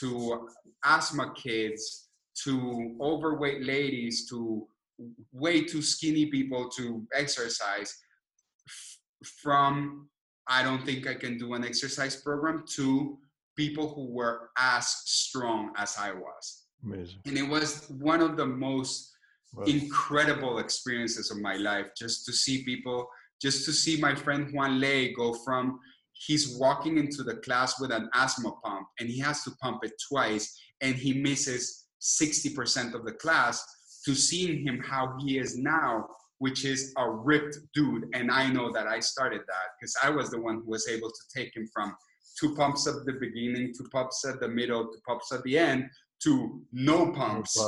[0.00, 0.48] to
[0.84, 2.08] asthma kids
[2.44, 4.66] to overweight ladies to
[5.32, 7.96] way too skinny people to exercise
[9.42, 10.08] from
[10.48, 13.18] I don't think I can do an exercise program to
[13.56, 16.64] people who were as strong as I was.
[16.84, 17.20] Amazing.
[17.26, 19.12] And it was one of the most
[19.54, 19.64] wow.
[19.64, 23.08] incredible experiences of my life just to see people
[23.40, 25.80] just to see my friend Juan Lay go from
[26.26, 29.92] he's walking into the class with an asthma pump and he has to pump it
[30.08, 33.64] twice and he misses 60% of the class
[34.04, 36.06] to seeing him how he is now
[36.38, 38.08] which is a ripped dude.
[38.14, 41.10] And i know that i started that because i was the one who was able
[41.10, 41.94] to take him from
[42.38, 45.84] two pumps at the beginning two pumps at the middle two pumps at the end
[46.22, 47.58] to no pumps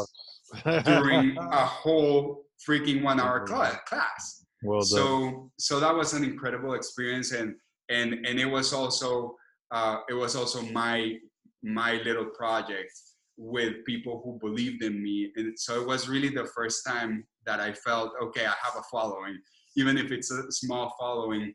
[0.84, 4.44] during a whole freaking one hour class.
[4.62, 4.82] well.
[4.82, 7.54] So so that was an incredible experience, and
[7.92, 9.36] and and it was also
[9.70, 11.16] uh, it was also my
[11.62, 12.92] my little project
[13.36, 17.60] with people who believed in me, and so it was really the first time that
[17.60, 18.46] I felt okay.
[18.46, 19.38] I have a following,
[19.76, 21.54] even if it's a small following.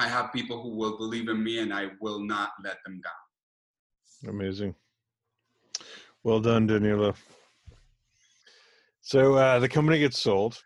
[0.00, 4.32] I have people who will believe in me, and I will not let them down.
[4.34, 4.74] Amazing.
[6.22, 7.14] Well done, Danilo.
[9.00, 10.62] So uh, the company gets sold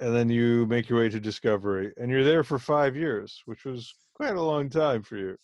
[0.00, 3.64] and then you make your way to Discovery, and you're there for five years, which
[3.64, 5.36] was quite a long time for you.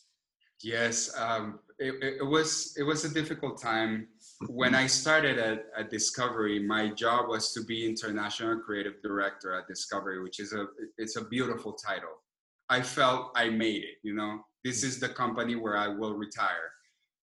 [0.62, 4.08] Yes, um, it, it, was it was a difficult time.
[4.48, 9.66] When I started at, at Discovery, my job was to be international creative director at
[9.66, 10.66] Discovery, which is a
[10.98, 12.22] it's a beautiful title.
[12.68, 13.96] I felt I made it.
[14.02, 16.70] You know, this is the company where I will retire,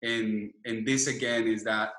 [0.02, 1.92] and and this again is that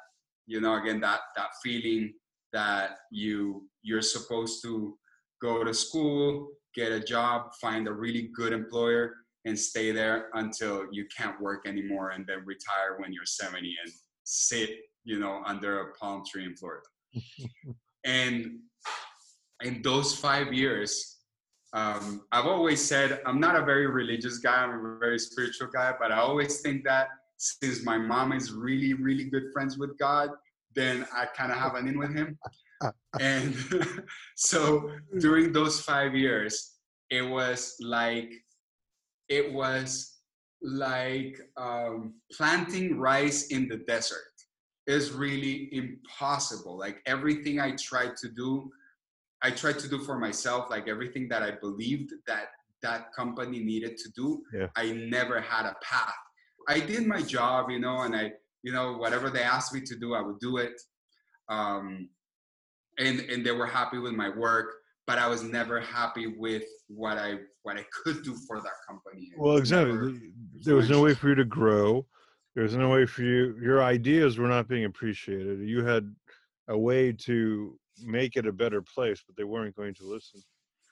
[0.46, 2.14] you know again that that feeling
[2.52, 4.98] that you you're supposed to
[5.40, 10.86] go to school, get a job, find a really good employer, and stay there until
[10.92, 13.92] you can't work anymore and then retire when you're 70 and
[14.24, 14.70] sit,
[15.04, 16.84] you know, under a palm tree in Florida.
[18.04, 18.58] and
[19.64, 21.16] in those five years,
[21.72, 25.94] um, I've always said I'm not a very religious guy, I'm a very spiritual guy,
[25.98, 30.30] but I always think that since my mom is really, really good friends with God,
[30.74, 32.38] then I kind of have an in with him
[33.20, 33.54] and
[34.36, 36.74] so during those five years
[37.10, 38.32] it was like
[39.28, 40.18] it was
[40.62, 44.32] like um, planting rice in the desert
[44.86, 46.78] is really impossible.
[46.78, 48.70] Like everything i tried to do
[49.42, 52.46] i tried to do for myself like everything that i believed that
[52.82, 54.66] that company needed to do yeah.
[54.76, 56.14] i never had a path.
[56.68, 59.96] I did my job you know and i you know whatever they asked me to
[59.96, 60.80] do i would do it.
[61.48, 62.10] Um,
[62.98, 64.74] and and they were happy with my work
[65.06, 69.30] but i was never happy with what i what i could do for that company.
[69.36, 70.32] Well exactly.
[70.62, 72.06] There was no way for you to grow.
[72.54, 75.60] There was no way for you your ideas were not being appreciated.
[75.60, 76.14] You had
[76.68, 80.40] a way to make it a better place but they weren't going to listen.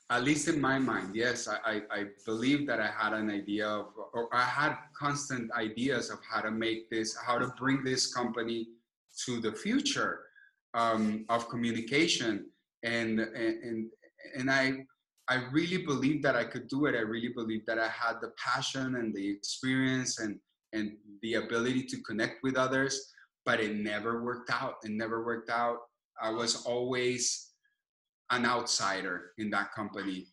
[0.09, 1.49] At least in my mind yes.
[1.49, 6.11] I i, I believe that i had an idea of or i had constant ideas
[6.11, 8.69] of how to make this how to bring this company
[9.25, 10.26] to the future
[10.77, 12.47] um, of communication
[12.85, 13.91] and and
[14.37, 14.85] and I
[15.29, 16.95] I really believed that I could do it.
[16.95, 20.39] I really believed that I had the passion and the experience and
[20.73, 23.13] and the ability to connect with others,
[23.45, 24.75] but it never worked out.
[24.85, 25.79] It never worked out.
[26.21, 27.53] I was always
[28.31, 30.27] an outsider in that company.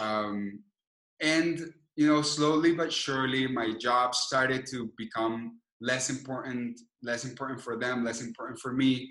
[0.00, 0.60] Um,
[1.20, 7.60] and, you know, slowly but surely, my job started to become less important, less important
[7.60, 9.10] for them, less important for me.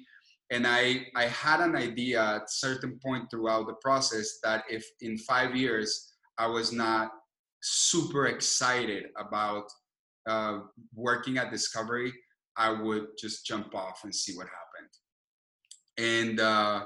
[0.51, 4.85] And I, I had an idea at a certain point throughout the process that if
[5.01, 7.11] in five years I was not
[7.61, 9.65] super excited about
[10.27, 10.59] uh,
[10.93, 12.13] working at Discovery,
[12.57, 14.91] I would just jump off and see what happened.
[15.97, 16.85] And uh,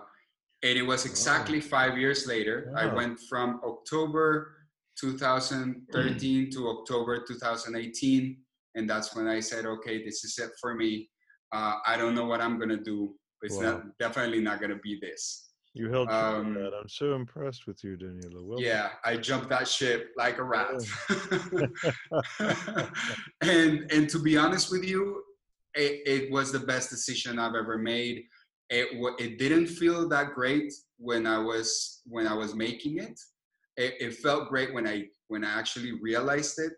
[0.62, 2.72] and it was exactly five years later.
[2.74, 2.82] Wow.
[2.82, 4.56] I went from October
[5.00, 6.52] 2013 mm.
[6.52, 8.38] to October 2018,
[8.76, 11.10] and that's when I said, okay, this is it for me.
[11.54, 13.16] Uh, I don't know what I'm gonna do.
[13.42, 13.62] It's wow.
[13.62, 15.50] not definitely not gonna be this.
[15.74, 16.74] You held um, that.
[16.74, 18.44] I'm so impressed with you, Daniela.
[18.44, 20.82] Well, yeah, I jumped that ship like a rat.
[23.42, 25.24] and and to be honest with you,
[25.76, 28.24] it, it was the best decision I've ever made.
[28.70, 28.88] It
[29.20, 33.20] it didn't feel that great when I was when I was making it.
[33.78, 36.74] It, it felt great when I when I actually realized it.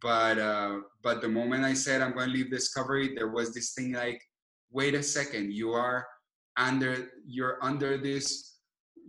[0.00, 3.72] But uh, but the moment I said I'm going to leave Discovery, there was this
[3.72, 4.20] thing like,
[4.70, 6.06] wait a second, you are
[6.58, 8.58] under you're under this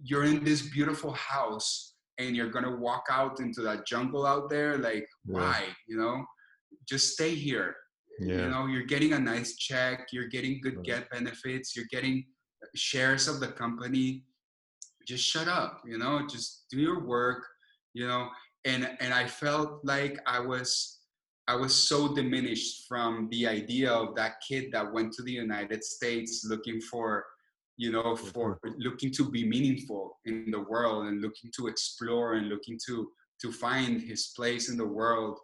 [0.03, 4.78] you're in this beautiful house and you're gonna walk out into that jungle out there
[4.78, 5.34] like yeah.
[5.34, 6.24] why you know?
[6.88, 7.76] Just stay here.
[8.20, 8.41] Yeah.
[8.41, 12.26] you know you're getting a nice check you're getting good get benefits you're getting
[12.76, 14.24] shares of the company.
[15.08, 17.45] Just shut up you know just do your work
[17.93, 18.30] you know?
[18.66, 20.97] And and i felt like i was
[21.48, 25.84] i was so diminished from the idea of that kid that went to the united
[25.84, 27.26] states looking for
[27.78, 32.50] you know, for looking to be meaningful in the world and looking to explore and
[32.50, 35.38] looking to to find his place in the world.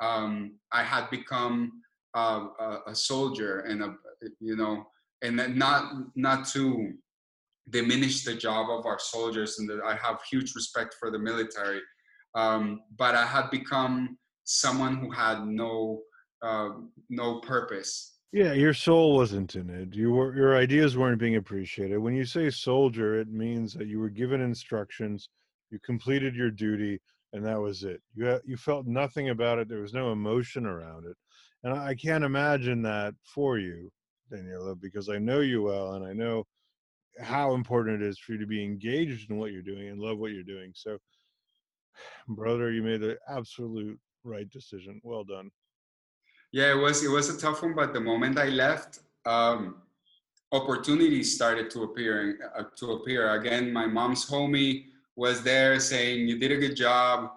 [0.00, 1.72] Um, I had become
[2.14, 2.46] a,
[2.86, 3.94] a, soldier and a
[4.38, 4.84] you know,
[5.22, 6.92] and not not to
[7.68, 11.80] diminish the job of our soldiers, and that I have huge respect for the military.
[12.36, 14.16] Um, but I had become
[14.50, 16.00] someone who had no
[16.42, 16.70] uh,
[17.08, 19.94] no purpose yeah, your soul wasn't in it.
[19.94, 21.98] You were your ideas weren't being appreciated.
[21.98, 25.28] When you say soldier, it means that you were given instructions,
[25.70, 27.00] you completed your duty,
[27.32, 28.00] and that was it.
[28.14, 29.68] You you felt nothing about it.
[29.68, 31.16] There was no emotion around it,
[31.64, 33.90] and I can't imagine that for you,
[34.32, 36.46] Daniela, because I know you well, and I know
[37.20, 40.18] how important it is for you to be engaged in what you're doing and love
[40.18, 40.70] what you're doing.
[40.74, 40.98] So,
[42.28, 45.00] brother, you made the absolute right decision.
[45.02, 45.50] Well done.
[46.52, 49.82] Yeah, it was it was a tough one, but the moment I left, um,
[50.52, 52.52] opportunities started to appear.
[52.56, 53.72] Uh, to appear again.
[53.72, 57.30] My mom's homie was there saying, "You did a good job.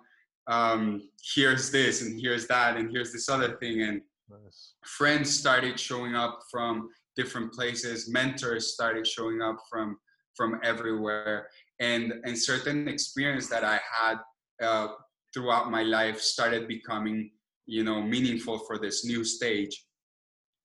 [0.47, 4.73] Um, here's this, and here's that, and here's this other thing." And nice.
[4.83, 8.09] friends started showing up from different places.
[8.09, 9.97] Mentors started showing up from
[10.35, 14.17] from everywhere, and and certain experience that I had
[14.59, 14.87] uh,
[15.33, 17.31] throughout my life started becoming
[17.65, 19.85] you know meaningful for this new stage.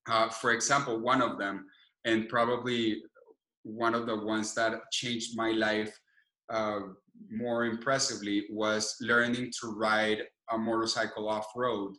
[0.09, 1.65] Uh, for example one of them
[2.05, 3.01] and probably
[3.63, 5.95] one of the ones that changed my life
[6.49, 6.79] uh,
[7.29, 11.93] more impressively was learning to ride a motorcycle off-road.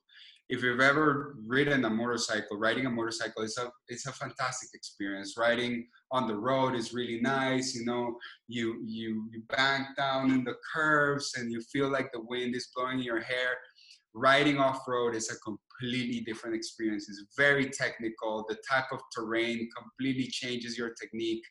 [0.49, 5.37] If you've ever ridden a motorcycle riding a motorcycle is a it's a fantastic experience.
[5.37, 8.17] Riding on the road is really nice you know
[8.49, 12.69] you you you bank down in the curves and you feel like the wind is
[12.75, 13.57] blowing your hair.
[14.13, 17.09] Riding off-road is a completely different experience.
[17.09, 18.45] It's very technical.
[18.49, 21.45] The type of terrain completely changes your technique.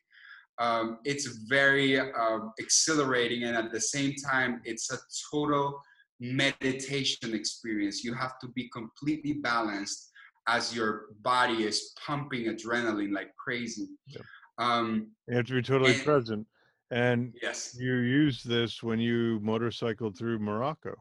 [0.58, 4.98] Um, it's very uh, exhilarating and at the same time it's a
[5.32, 5.80] total
[6.20, 8.04] meditation experience.
[8.04, 10.10] You have to be completely balanced
[10.48, 13.88] as your body is pumping adrenaline like crazy.
[14.06, 14.20] Yeah.
[14.60, 16.46] Um, you have to be totally and, present
[16.90, 20.94] and yes you use this when you motorcycled through morocco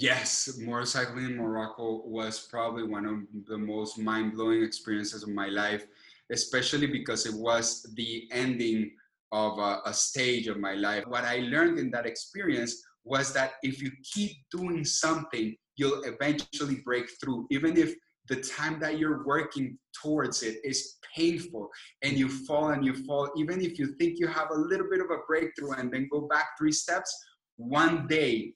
[0.00, 5.48] Yes, motorcycling in Morocco was probably one of the most mind blowing experiences of my
[5.48, 5.86] life,
[6.30, 8.92] especially because it was the ending
[9.32, 11.04] of a, a, stage of my life.
[11.08, 16.76] What I learned in that experience was that if you keep doing something, you'll eventually
[16.84, 17.94] break through, even if
[18.28, 21.68] the time that you're working towards it is painful
[22.02, 25.00] and you fall and you fall, even if you think you have a little bit
[25.00, 27.14] of a breakthrough and then go back three steps,
[27.56, 28.52] one day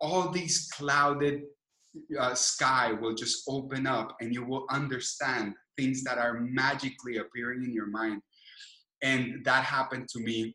[0.00, 1.42] all these clouded
[2.18, 7.64] uh, sky will just open up and you will understand things that are magically appearing
[7.64, 8.20] in your mind.
[9.02, 10.54] And that happened to me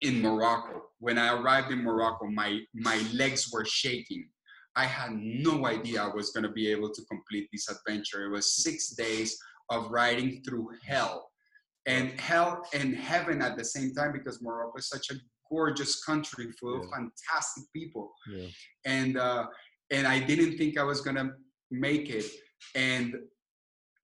[0.00, 0.82] in Morocco.
[0.98, 4.28] When I arrived in Morocco, my, my legs were shaking.
[4.76, 8.24] I had no idea I was going to be able to complete this adventure.
[8.26, 9.38] It was six days
[9.70, 11.30] of riding through hell
[11.86, 15.14] and hell and heaven at the same time because Morocco is such a
[15.50, 16.80] gorgeous country full yeah.
[16.80, 18.12] of fantastic people.
[18.30, 18.46] Yeah.
[18.84, 19.46] And uh,
[19.90, 21.30] and I didn't think I was gonna
[21.70, 22.26] make it.
[22.74, 23.14] And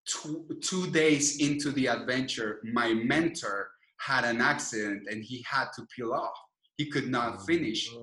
[0.07, 5.87] two, two days into the adventure, my mentor had an accident and he had to
[5.95, 6.35] peel off.
[6.81, 7.91] He could not finish.
[7.95, 7.99] Oh,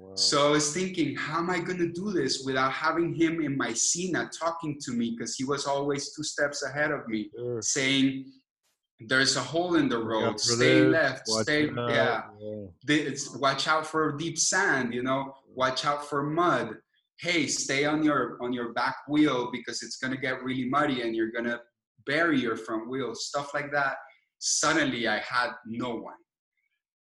[0.00, 0.16] wow.
[0.16, 3.56] So I was thinking, how am I going to do this without having him in
[3.56, 5.14] my Sena talking to me?
[5.16, 7.62] Because he was always two steps ahead of me, sure.
[7.62, 8.24] saying,
[8.98, 12.22] there's a hole in the road stay this, left stay yeah,
[12.88, 13.10] yeah.
[13.36, 16.78] watch out for deep sand you know watch out for mud
[17.20, 21.02] hey stay on your on your back wheel because it's going to get really muddy
[21.02, 21.60] and you're going to
[22.06, 23.96] bury your front wheel stuff like that
[24.38, 26.20] suddenly i had no one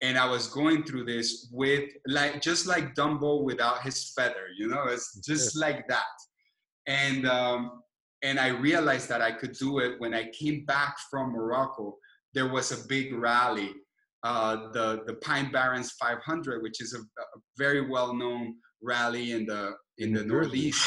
[0.01, 4.67] and i was going through this with like just like dumbo without his feather you
[4.67, 6.03] know it's just like that
[6.87, 7.81] and um
[8.25, 11.95] and I realized that I could do it when I came back from Morocco.
[12.33, 13.71] There was a big rally,
[14.23, 17.25] uh, the the Pine Barrens 500, which is a, a
[17.57, 20.83] very well known rally in the in, in the Northeast.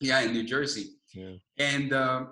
[0.00, 0.86] Yeah, in New Jersey.
[1.14, 1.34] Yeah.
[1.58, 2.24] And uh,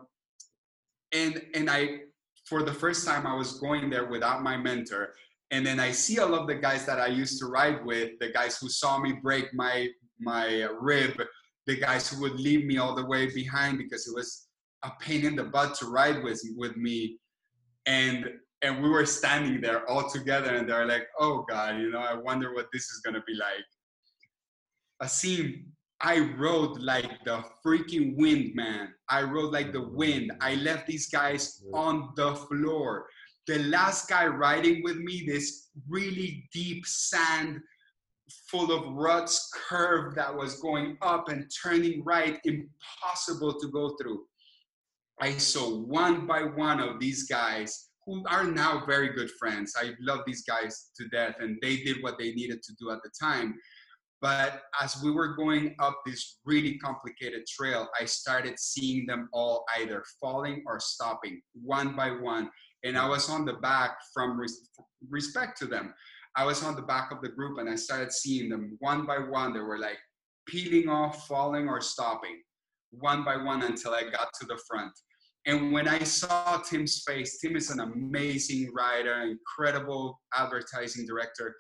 [1.13, 2.01] and and I
[2.47, 5.15] for the first time I was going there without my mentor.
[5.51, 8.31] And then I see all of the guys that I used to ride with, the
[8.31, 9.89] guys who saw me break my
[10.21, 11.21] my rib
[11.71, 14.49] the guys who would leave me all the way behind because it was
[14.85, 17.19] a pain in the butt to ride with with me.
[17.87, 18.27] And
[18.63, 22.13] and we were standing there all together and they're like oh god you know i
[22.13, 23.69] wonder what this is going to be like.
[25.03, 25.65] Asim,
[26.01, 28.93] i rode like the freaking wind man.
[29.09, 30.33] I rode like the wind.
[30.41, 33.07] I left these guys on the floor
[33.47, 37.61] the last guy riding with me this really deep sand
[38.49, 44.23] full of ruts, curve that was going up and turning right, impossible to go through.
[45.21, 49.75] I saw one by one of these guys who are now very good friends.
[49.77, 52.99] I love these guys to death, and they did what they needed to do at
[53.03, 53.55] the time.
[54.23, 59.65] But as we were going up this really complicated trail, I started seeing them all
[59.79, 62.51] either falling or stopping one by one.
[62.85, 64.71] And I was on the back from res-
[65.09, 65.95] respect to them.
[66.37, 69.19] I was on the back of the group and I started seeing them one by
[69.19, 69.53] one.
[69.53, 69.99] They were like
[70.47, 72.41] peeling off, falling, or stopping
[72.91, 74.93] one by one until I got to the front.
[75.47, 81.57] And when I saw Tim's face, Tim is an amazing writer, incredible advertising director.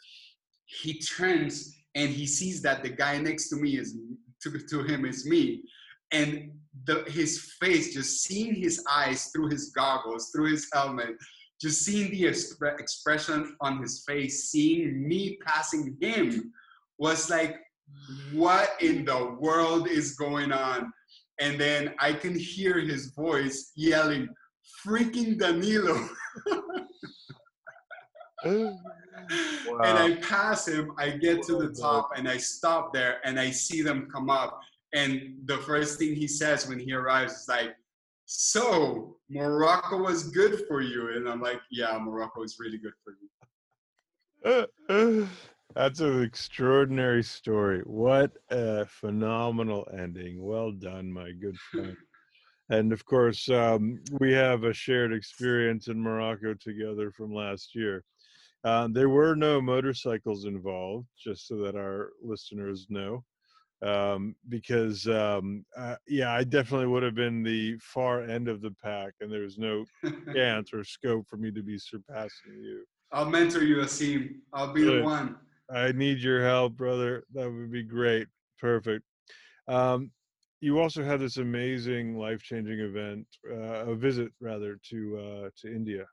[0.66, 3.96] He turns and he sees that the guy next to me is
[4.42, 5.62] to, to him is me.
[6.12, 6.52] And
[6.84, 11.16] the, his face, just seeing his eyes through his goggles, through his helmet,
[11.60, 16.52] just seeing the exp- expression on his face, seeing me passing him
[16.98, 17.56] was like,
[18.32, 20.92] what in the world is going on?
[21.40, 24.28] And then I can hear his voice yelling,
[24.86, 26.08] freaking Danilo.
[28.44, 28.76] wow.
[29.84, 33.50] And I pass him, I get to the top, and I stop there, and I
[33.50, 34.60] see them come up.
[34.92, 37.76] And the first thing he says when he arrives is like,
[38.26, 41.16] so Morocco was good for you.
[41.16, 43.14] And I'm like, yeah, Morocco is really good for
[44.44, 45.28] you.
[45.74, 47.80] That's an extraordinary story.
[47.80, 50.42] What a phenomenal ending.
[50.42, 51.96] Well done, my good friend.
[52.70, 58.04] and of course, um, we have a shared experience in Morocco together from last year.
[58.64, 63.24] Uh, there were no motorcycles involved, just so that our listeners know
[63.82, 68.74] um, because um, uh, yeah, I definitely would have been the far end of the
[68.82, 69.84] pack, and there was no
[70.34, 72.84] chance or scope for me to be surpassing you.
[73.12, 74.36] I'll mentor you, Asim.
[74.52, 75.00] I'll be Good.
[75.00, 75.36] the one.
[75.72, 77.24] I need your help, brother.
[77.32, 78.28] That would be great.
[78.58, 79.04] Perfect.
[79.68, 80.10] Um,
[80.60, 86.04] you also had this amazing, life-changing event, uh, a visit rather to uh, to India.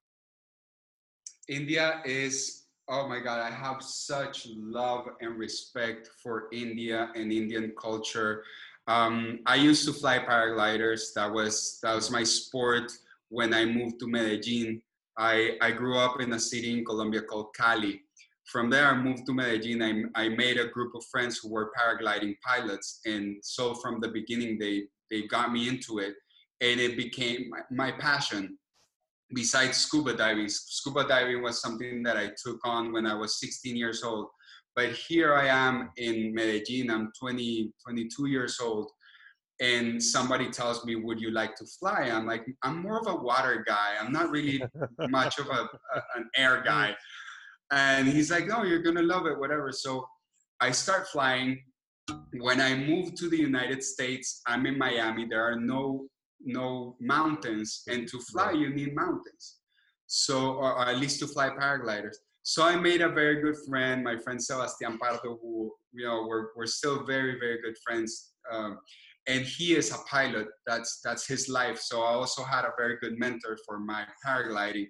[1.50, 7.74] India is oh my god i have such love and respect for india and indian
[7.80, 8.44] culture.
[8.88, 11.14] Um, i used to fly paragliders.
[11.14, 12.92] That was that was my sport
[13.30, 14.82] when i moved to medellin.
[15.20, 18.02] I, I grew up in a city in colombia called cali.
[18.46, 20.10] From there i moved to medellin.
[20.16, 23.02] I, I made a group of friends who were paragliding pilots.
[23.06, 26.16] And so from the beginning they they got me into it.
[26.60, 28.58] And it became my, my passion
[29.34, 30.48] besides scuba diving.
[30.50, 34.28] Scuba diving was something that I took on when I was 16 years old.
[34.76, 38.92] But here I am in Medellin, I'm 20, 22 years old,
[39.60, 42.12] and somebody tells me, Would you like to fly?
[42.14, 43.96] I'm like, I'm more of a water guy.
[44.00, 44.62] I'm not really
[45.10, 46.66] much of a, a, an air mm.
[46.66, 46.96] guy.
[47.72, 49.72] And he's like, No, you're gonna love it, whatever.
[49.72, 50.08] So
[50.62, 51.60] I start flying
[52.40, 55.26] when I moved to the United States, I'm in Miami.
[55.30, 56.08] There are no
[56.42, 59.58] no mountains, and to fly you need mountains.
[60.08, 62.16] So, or, or at least to fly paragliders.
[62.44, 66.48] So I made a very good friend, my friend Sebastian Pardo, who you know we're
[66.56, 68.32] we're still very very good friends.
[68.52, 68.80] Um,
[69.28, 70.48] and he is a pilot.
[70.66, 71.80] That's that's his life.
[71.80, 74.88] So I also had a very good mentor for my paragliding.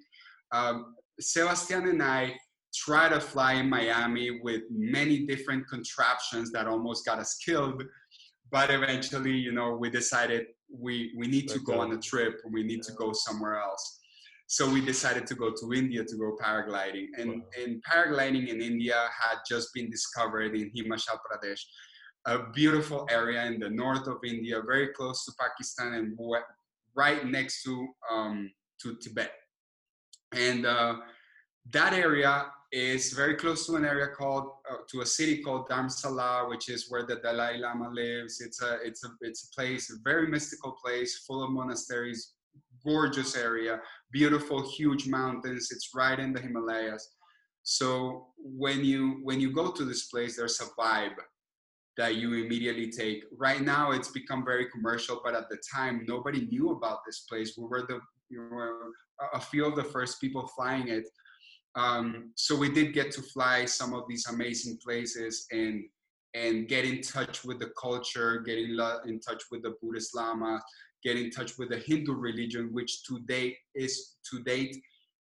[0.51, 2.35] Um, Sebastian and I
[2.75, 7.83] try to fly in Miami with many different contraptions that almost got us killed.
[8.51, 12.41] But eventually, you know, we decided we we need to go on a trip.
[12.51, 13.99] We need to go somewhere else.
[14.47, 17.07] So we decided to go to India to go paragliding.
[17.17, 21.59] And, and paragliding in India had just been discovered in Himachal Pradesh,
[22.25, 26.17] a beautiful area in the north of India, very close to Pakistan and
[26.95, 28.49] right next to um,
[28.81, 29.31] to Tibet.
[30.33, 30.95] And uh,
[31.73, 36.49] that area is very close to an area called uh, to a city called Dharamsala,
[36.49, 38.41] which is where the Dalai Lama lives.
[38.41, 42.33] It's a it's a it's a place, a very mystical place, full of monasteries,
[42.83, 43.79] gorgeous area,
[44.11, 45.69] beautiful, huge mountains.
[45.71, 47.09] It's right in the Himalayas.
[47.63, 51.15] So when you when you go to this place, there's a vibe
[51.97, 53.23] that you immediately take.
[53.35, 57.57] Right now, it's become very commercial, but at the time, nobody knew about this place.
[57.57, 57.99] We were the
[58.29, 58.91] we were
[59.33, 61.05] a few of the first people flying it
[61.77, 65.85] um, so we did get to fly some of these amazing places and
[66.33, 70.61] and get in touch with the culture, get in, in touch with the Buddhist Lama,
[71.03, 74.75] get in touch with the Hindu religion, which to date is to date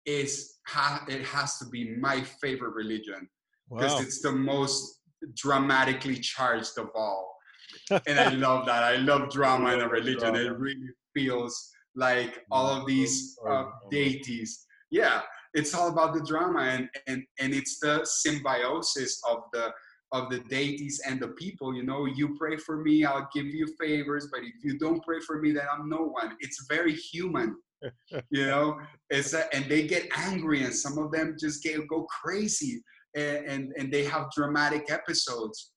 [0.06, 3.28] is ha, it has to be my favorite religion
[3.70, 4.00] because wow.
[4.00, 5.00] it's the most
[5.34, 7.34] dramatically charged of all.
[8.06, 8.82] and I love that.
[8.82, 10.34] I love drama in a religion.
[10.34, 14.66] It really feels like all of these uh, deities.
[14.90, 15.22] Yeah,
[15.54, 19.70] it's all about the drama and and and it's the symbiosis of the
[20.12, 22.04] of the deities and the people you know?
[22.06, 25.52] You pray for me i'll give you favors but if you don't pray for me
[25.52, 26.36] then i'm no one.
[26.40, 27.56] It's very human
[28.30, 28.78] you know?
[29.10, 32.82] It's a, and they get angry and some of them just get go crazy
[33.16, 35.72] and, and and they have dramatic episodes.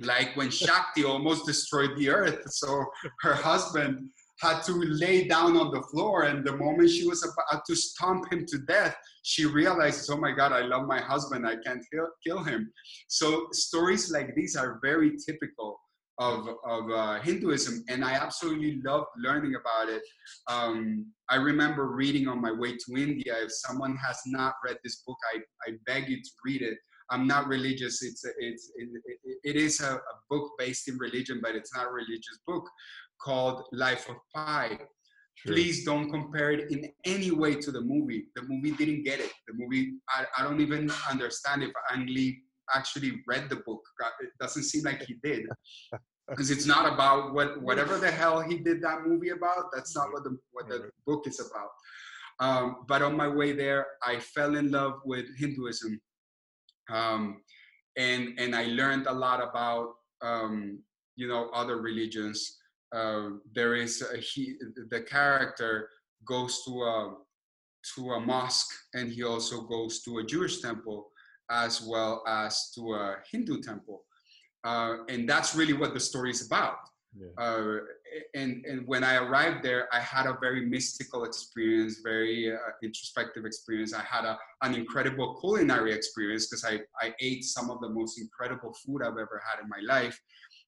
[0.00, 2.84] Like when shakti almost destroyed the earth so
[3.20, 4.08] her husband
[4.44, 6.24] had to lay down on the floor.
[6.24, 10.32] And the moment she was about to stomp him to death, she realizes, oh my
[10.32, 11.46] God, I love my husband.
[11.46, 11.82] I can't
[12.24, 12.70] kill, him.
[13.08, 15.80] So stories like these are very typical
[16.18, 17.84] of, of uh, Hinduism.
[17.88, 20.02] And I absolutely love learning about it.
[20.48, 23.34] Um, I remember reading on my way to India.
[23.42, 26.78] If someone has not read this book, I, I beg you to read it.
[27.10, 28.02] I'm not religious.
[28.02, 28.88] It's a, it's it,
[29.44, 32.66] it is a, a, book based in religion, but it's not a religious book
[33.24, 34.78] called Life of Pi.
[35.46, 38.26] Please don't compare it in any way to the movie.
[38.36, 39.32] The movie didn't get it.
[39.48, 42.42] The movie, I, I don't even understand if Ang Lee
[42.74, 43.82] actually read the book.
[44.20, 45.46] It doesn't seem like he did.
[46.26, 49.64] Because it's not about what whatever the hell he did that movie about.
[49.74, 51.68] That's not what the what the book is about.
[52.40, 56.00] Um, but on my way there, I fell in love with Hinduism,
[56.90, 57.42] um,
[57.98, 59.88] and and I learned a lot about
[60.22, 60.78] um,
[61.14, 62.56] you know other religions.
[62.94, 64.54] Uh, there is a, he
[64.90, 65.88] the character
[66.24, 67.14] goes to a
[67.94, 71.10] to a mosque and he also goes to a Jewish temple
[71.50, 74.04] as well as to a Hindu temple,
[74.64, 76.78] uh, and that's really what the story is about.
[77.16, 77.44] Yeah.
[77.44, 77.78] Uh,
[78.34, 83.44] and and when I arrived there, I had a very mystical experience, very uh, introspective
[83.44, 83.92] experience.
[83.92, 88.20] I had a, an incredible culinary experience because I, I ate some of the most
[88.20, 90.18] incredible food I've ever had in my life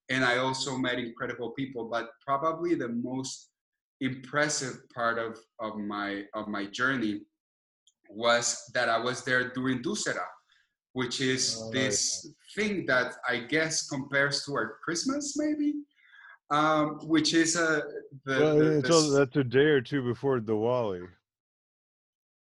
[0.09, 1.89] and I also met incredible people.
[1.91, 3.51] But probably the most
[4.01, 7.23] impressive part of, of my of my journey
[8.11, 10.27] was that I was there during Dussehra,
[10.93, 15.75] which is oh, this thing that I guess compares to our Christmas, maybe.
[16.49, 17.83] Um, which is a
[18.25, 21.09] the, well, the, the, that's a day or two before Diwali.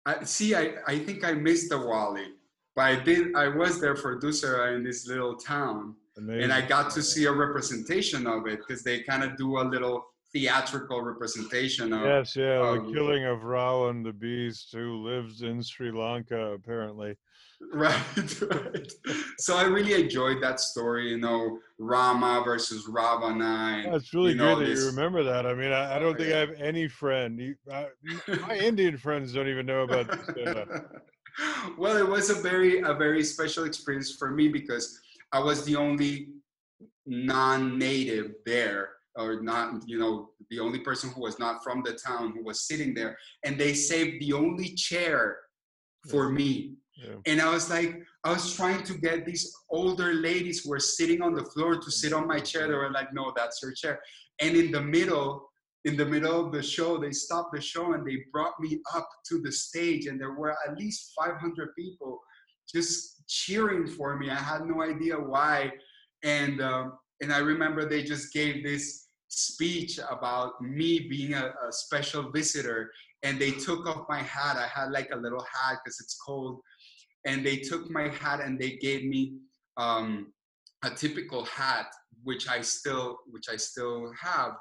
[0.07, 2.29] I, see, I, I think I missed the Diwali,
[2.75, 3.35] but I did.
[3.35, 6.43] I was there for Dussehra in this little town, Amazing.
[6.43, 9.63] and I got to see a representation of it because they kind of do a
[9.63, 15.41] little theatrical representation of yes yeah um, the killing of ravan the beast who lives
[15.41, 17.15] in sri lanka apparently
[17.73, 18.91] right, right.
[19.37, 24.37] so i really enjoyed that story you know rama versus ravana and, that's really you
[24.37, 24.79] know, good that this...
[24.79, 26.37] you remember that i mean i, I don't oh, think yeah.
[26.37, 27.87] i have any friend I,
[28.47, 30.67] my indian friends don't even know about this
[31.77, 34.99] well it was a very a very special experience for me because
[35.31, 36.29] I was the only
[37.05, 42.31] non-native there or not you know the only person who was not from the town
[42.33, 45.37] who was sitting there and they saved the only chair
[46.09, 47.15] for me Yeah.
[47.25, 51.21] And I was like, I was trying to get these older ladies who were sitting
[51.21, 52.67] on the floor to sit on my chair.
[52.67, 53.99] They were like, no, that's your chair.
[54.39, 55.49] And in the middle,
[55.85, 59.09] in the middle of the show, they stopped the show and they brought me up
[59.29, 60.05] to the stage.
[60.05, 62.19] And there were at least 500 people
[62.71, 64.29] just cheering for me.
[64.29, 65.71] I had no idea why.
[66.23, 71.71] And, um, and I remember they just gave this speech about me being a, a
[71.71, 72.91] special visitor
[73.23, 74.57] and they took off my hat.
[74.57, 76.59] I had like a little hat because it's cold.
[77.25, 79.37] And they took my hat and they gave me
[79.77, 80.33] um,
[80.83, 81.87] a typical hat,
[82.23, 84.53] which I still, which I still have.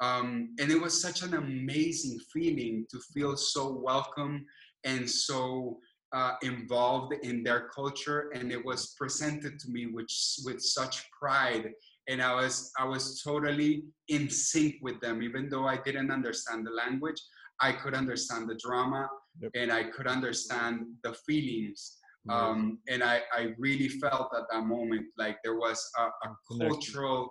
[0.00, 4.44] Um, and it was such an amazing feeling to feel so welcome
[4.84, 5.78] and so
[6.14, 8.30] uh, involved in their culture.
[8.34, 10.06] And it was presented to me with,
[10.44, 11.72] with such pride
[12.08, 16.66] and I was I was totally in sync with them, even though I didn't understand
[16.66, 17.20] the language.
[17.60, 19.08] I could understand the drama
[19.40, 19.52] yep.
[19.54, 21.98] and I could understand the feelings.
[22.28, 27.30] Um, and I, I really felt at that moment like there was a, a cultural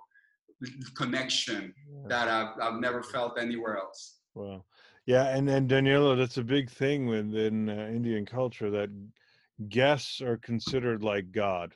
[0.96, 1.74] connection
[2.08, 4.20] that I've, I've never felt anywhere else.
[4.36, 4.64] Wow.
[5.06, 5.36] Yeah.
[5.36, 8.90] And, and Danielo, that's a big thing within uh, Indian culture that
[9.70, 11.74] guests are considered like God.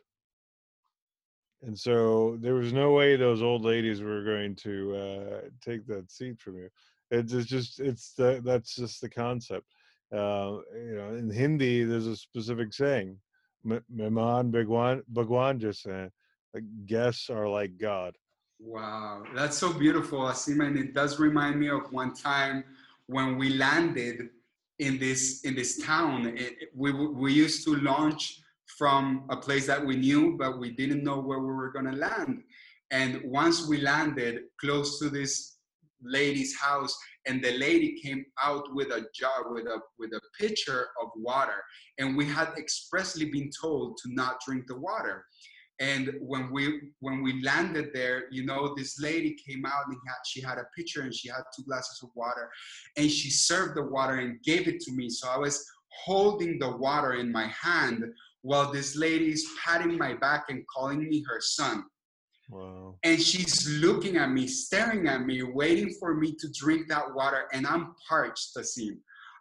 [1.62, 6.12] And so there was no way those old ladies were going to uh, take that
[6.12, 6.70] seat from you
[7.12, 9.66] it's just it's the, that's just the concept
[10.14, 13.18] uh, you know in hindi there's a specific saying
[13.66, 16.12] mehman bhagwan bhagwan just saying
[16.54, 18.16] like guests are like god
[18.60, 22.64] wow that's so beautiful asim and it does remind me of one time
[23.08, 24.30] when we landed
[24.80, 28.40] in this in this town it, we we used to launch
[28.78, 31.98] from a place that we knew but we didn't know where we were going to
[31.98, 32.44] land.
[32.92, 35.58] And once we landed close to this
[36.04, 36.96] lady's house
[37.26, 41.64] and the lady came out with a jar with a with a pitcher of water
[41.98, 45.26] and we had expressly been told to not drink the water
[45.80, 50.16] and when we when we landed there you know this lady came out and had,
[50.26, 52.50] she had a pitcher and she had two glasses of water
[52.98, 55.66] and she served the water and gave it to me so i was
[56.06, 58.04] holding the water in my hand
[58.42, 61.84] while this lady is patting my back and calling me her son
[62.50, 62.96] Wow.
[63.04, 67.48] And she's looking at me, staring at me, waiting for me to drink that water.
[67.52, 68.98] And I'm parched, Asim.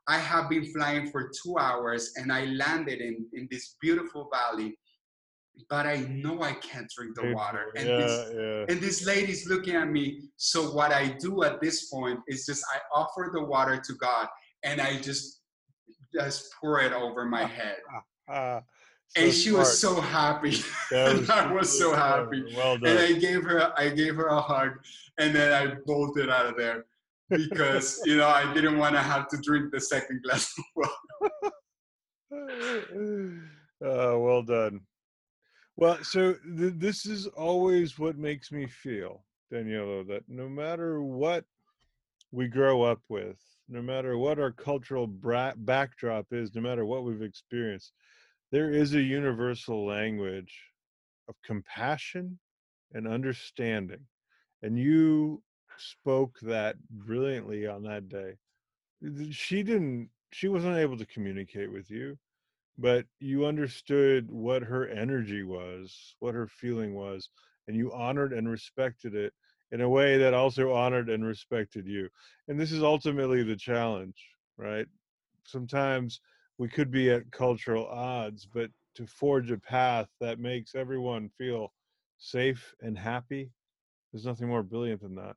[0.09, 4.79] I have been flying for two hours and I landed in, in this beautiful valley,
[5.69, 7.73] but I know I can't drink the water.
[7.77, 8.65] And, yeah, this, yeah.
[8.69, 10.23] and this lady's looking at me.
[10.37, 14.29] So, what I do at this point is just I offer the water to God
[14.63, 15.43] and I just
[16.15, 17.77] just pour it over my head.
[18.29, 18.61] Uh,
[19.09, 19.61] so and she smart.
[19.61, 20.51] was so happy.
[20.91, 22.45] Was, I was so happy.
[22.57, 22.91] Well done.
[22.91, 24.73] And I gave her I gave her a hug
[25.19, 26.87] and then I bolted out of there
[27.31, 30.65] because you know I didn't want to have to drink the second glass of
[32.33, 32.53] water.
[33.85, 34.81] uh, well done.
[35.77, 41.45] Well, so th- this is always what makes me feel, Danielo, that no matter what
[42.33, 47.05] we grow up with, no matter what our cultural bra- backdrop is, no matter what
[47.05, 47.93] we've experienced,
[48.53, 50.55] there is a universal language
[51.29, 52.39] of compassion
[52.95, 54.07] and understanding.
[54.63, 55.43] And you
[55.77, 58.35] spoke that brilliantly on that day.
[59.31, 62.19] She didn't, she wasn't able to communicate with you,
[62.79, 67.31] but you understood what her energy was, what her feeling was,
[67.69, 69.33] and you honored and respected it
[69.73, 72.09] in a way that also honored and respected you.
[72.49, 74.17] And this is ultimately the challenge,
[74.57, 74.87] right?
[75.45, 76.21] Sometimes
[76.59, 81.73] we could be at cultural odds, but to forge a path that makes everyone feel
[82.19, 83.51] safe and happy,
[84.13, 85.37] there's nothing more brilliant than that.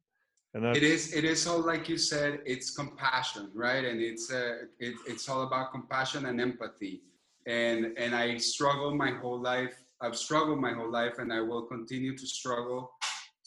[0.53, 3.85] And it is it is all like you said, it's compassion, right?
[3.85, 7.03] And it's uh, it, it's all about compassion and empathy.
[7.49, 9.75] And and I struggled my whole life.
[10.01, 12.91] I've struggled my whole life, and I will continue to struggle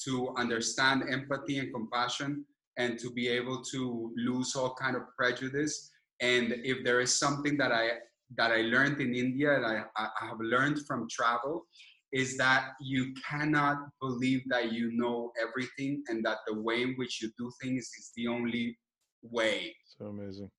[0.04, 2.44] to understand empathy and compassion,
[2.76, 5.92] and to be able to lose all kind of prejudice
[6.22, 7.90] and if there is something that I
[8.36, 11.66] that I learned in India and I, I have learned from travel
[12.12, 17.20] is that you cannot believe that you know everything and that the way in which
[17.20, 18.78] you do things is the only
[19.22, 19.74] way.
[19.84, 20.50] So amazing.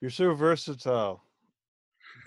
[0.00, 1.22] You're so versatile.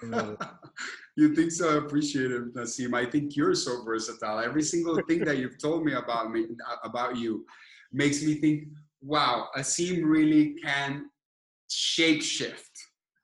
[1.18, 1.78] you think so?
[1.78, 2.94] It, Nasim.
[2.94, 4.40] I think you're so versatile.
[4.40, 6.46] Every single thing that you've told me about me
[6.84, 7.46] about you
[7.92, 8.66] makes me think,
[9.02, 11.10] wow, Asim really can
[11.70, 12.76] shapeshift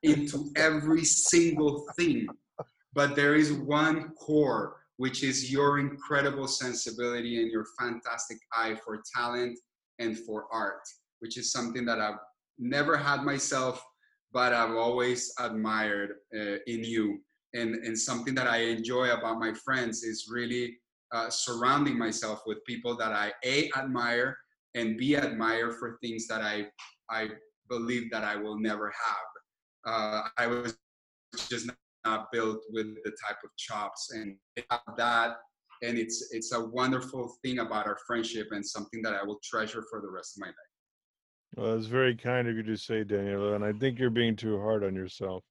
[0.03, 2.28] into every single thing.
[2.93, 9.01] But there is one core, which is your incredible sensibility and your fantastic eye for
[9.15, 9.59] talent
[9.99, 10.82] and for art,
[11.19, 12.19] which is something that I've
[12.57, 13.84] never had myself,
[14.32, 17.19] but I've always admired uh, in you.
[17.53, 20.65] and and something that I enjoy about my friends is really
[21.15, 24.38] uh, surrounding myself with people that I a admire
[24.78, 26.67] and b admire for things that I
[27.09, 27.30] I
[27.69, 29.28] believe that I will never have.
[29.91, 30.78] Uh, I was
[31.53, 31.69] just
[32.05, 34.38] not built with the type of chops and
[34.97, 35.38] that
[35.84, 39.84] and it's it's a wonderful thing about our friendship and something that I will treasure
[39.89, 40.64] for the rest of my life.
[41.56, 44.60] Well, it's very kind of you to say, Daniel, and I think you're being too
[44.60, 45.43] hard on yourself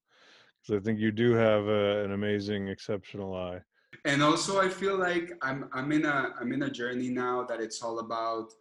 [0.60, 3.60] because I think you do have a, an amazing, exceptional eye.
[4.04, 7.60] And also, I feel like I'm I'm in a I'm in a journey now that
[7.60, 8.52] it's all about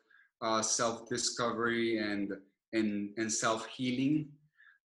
[0.41, 2.33] uh, self discovery and
[2.73, 4.29] and and self healing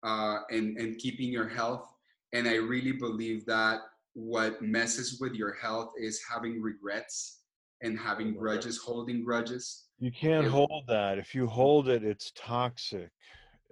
[0.02, 1.92] uh, and and keeping your health.
[2.32, 3.80] And I really believe that
[4.14, 7.40] what messes with your health is having regrets
[7.82, 9.85] and having grudges, holding grudges.
[9.98, 11.18] You can't hold that.
[11.18, 13.10] If you hold it, it's toxic.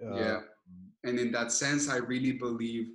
[0.03, 0.39] Uh, yeah.
[1.03, 2.87] And in that sense, I really believe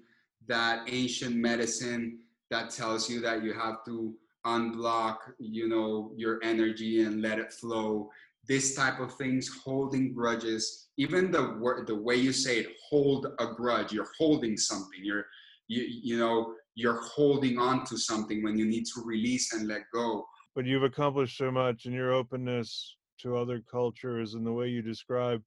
[0.49, 2.19] that ancient medicine
[2.51, 4.15] that tells you that you have to
[4.45, 8.11] unblock, you know, your energy and let it flow.
[8.49, 13.29] This type of things, holding grudges, even the word, the way you say it, hold
[13.39, 13.93] a grudge.
[13.93, 15.01] You're holding something.
[15.03, 15.27] You're,
[15.69, 19.83] you, you know, you're holding on to something when you need to release and let
[19.95, 20.27] go.
[20.57, 24.83] But you've accomplished so much in your openness to other cultures and the way you
[24.83, 25.43] describe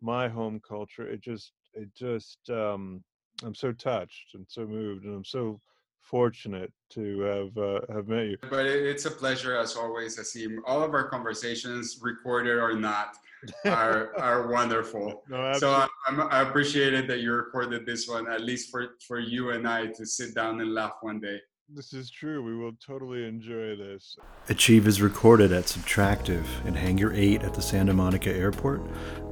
[0.00, 1.08] my home culture.
[1.08, 3.02] It just, it just, um,
[3.42, 5.60] I'm so touched and so moved, and I'm so
[6.00, 8.36] fortunate to have uh, have met you.
[8.48, 10.58] But it's a pleasure as always, Asim.
[10.66, 13.16] All of our conversations, recorded or not,
[13.64, 15.22] are are wonderful.
[15.28, 15.88] No, so I,
[16.30, 19.86] I appreciate it that you recorded this one, at least for for you and I
[19.86, 21.40] to sit down and laugh one day.
[21.68, 22.42] This is true.
[22.42, 24.16] We will totally enjoy this.
[24.48, 28.82] Achieve is recorded at Subtractive in Hangar 8 at the Santa Monica Airport.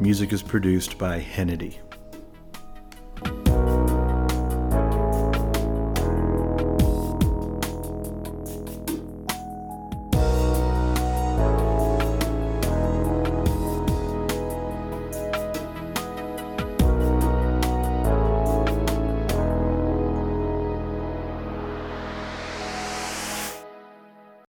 [0.00, 1.78] Music is produced by Hennedy.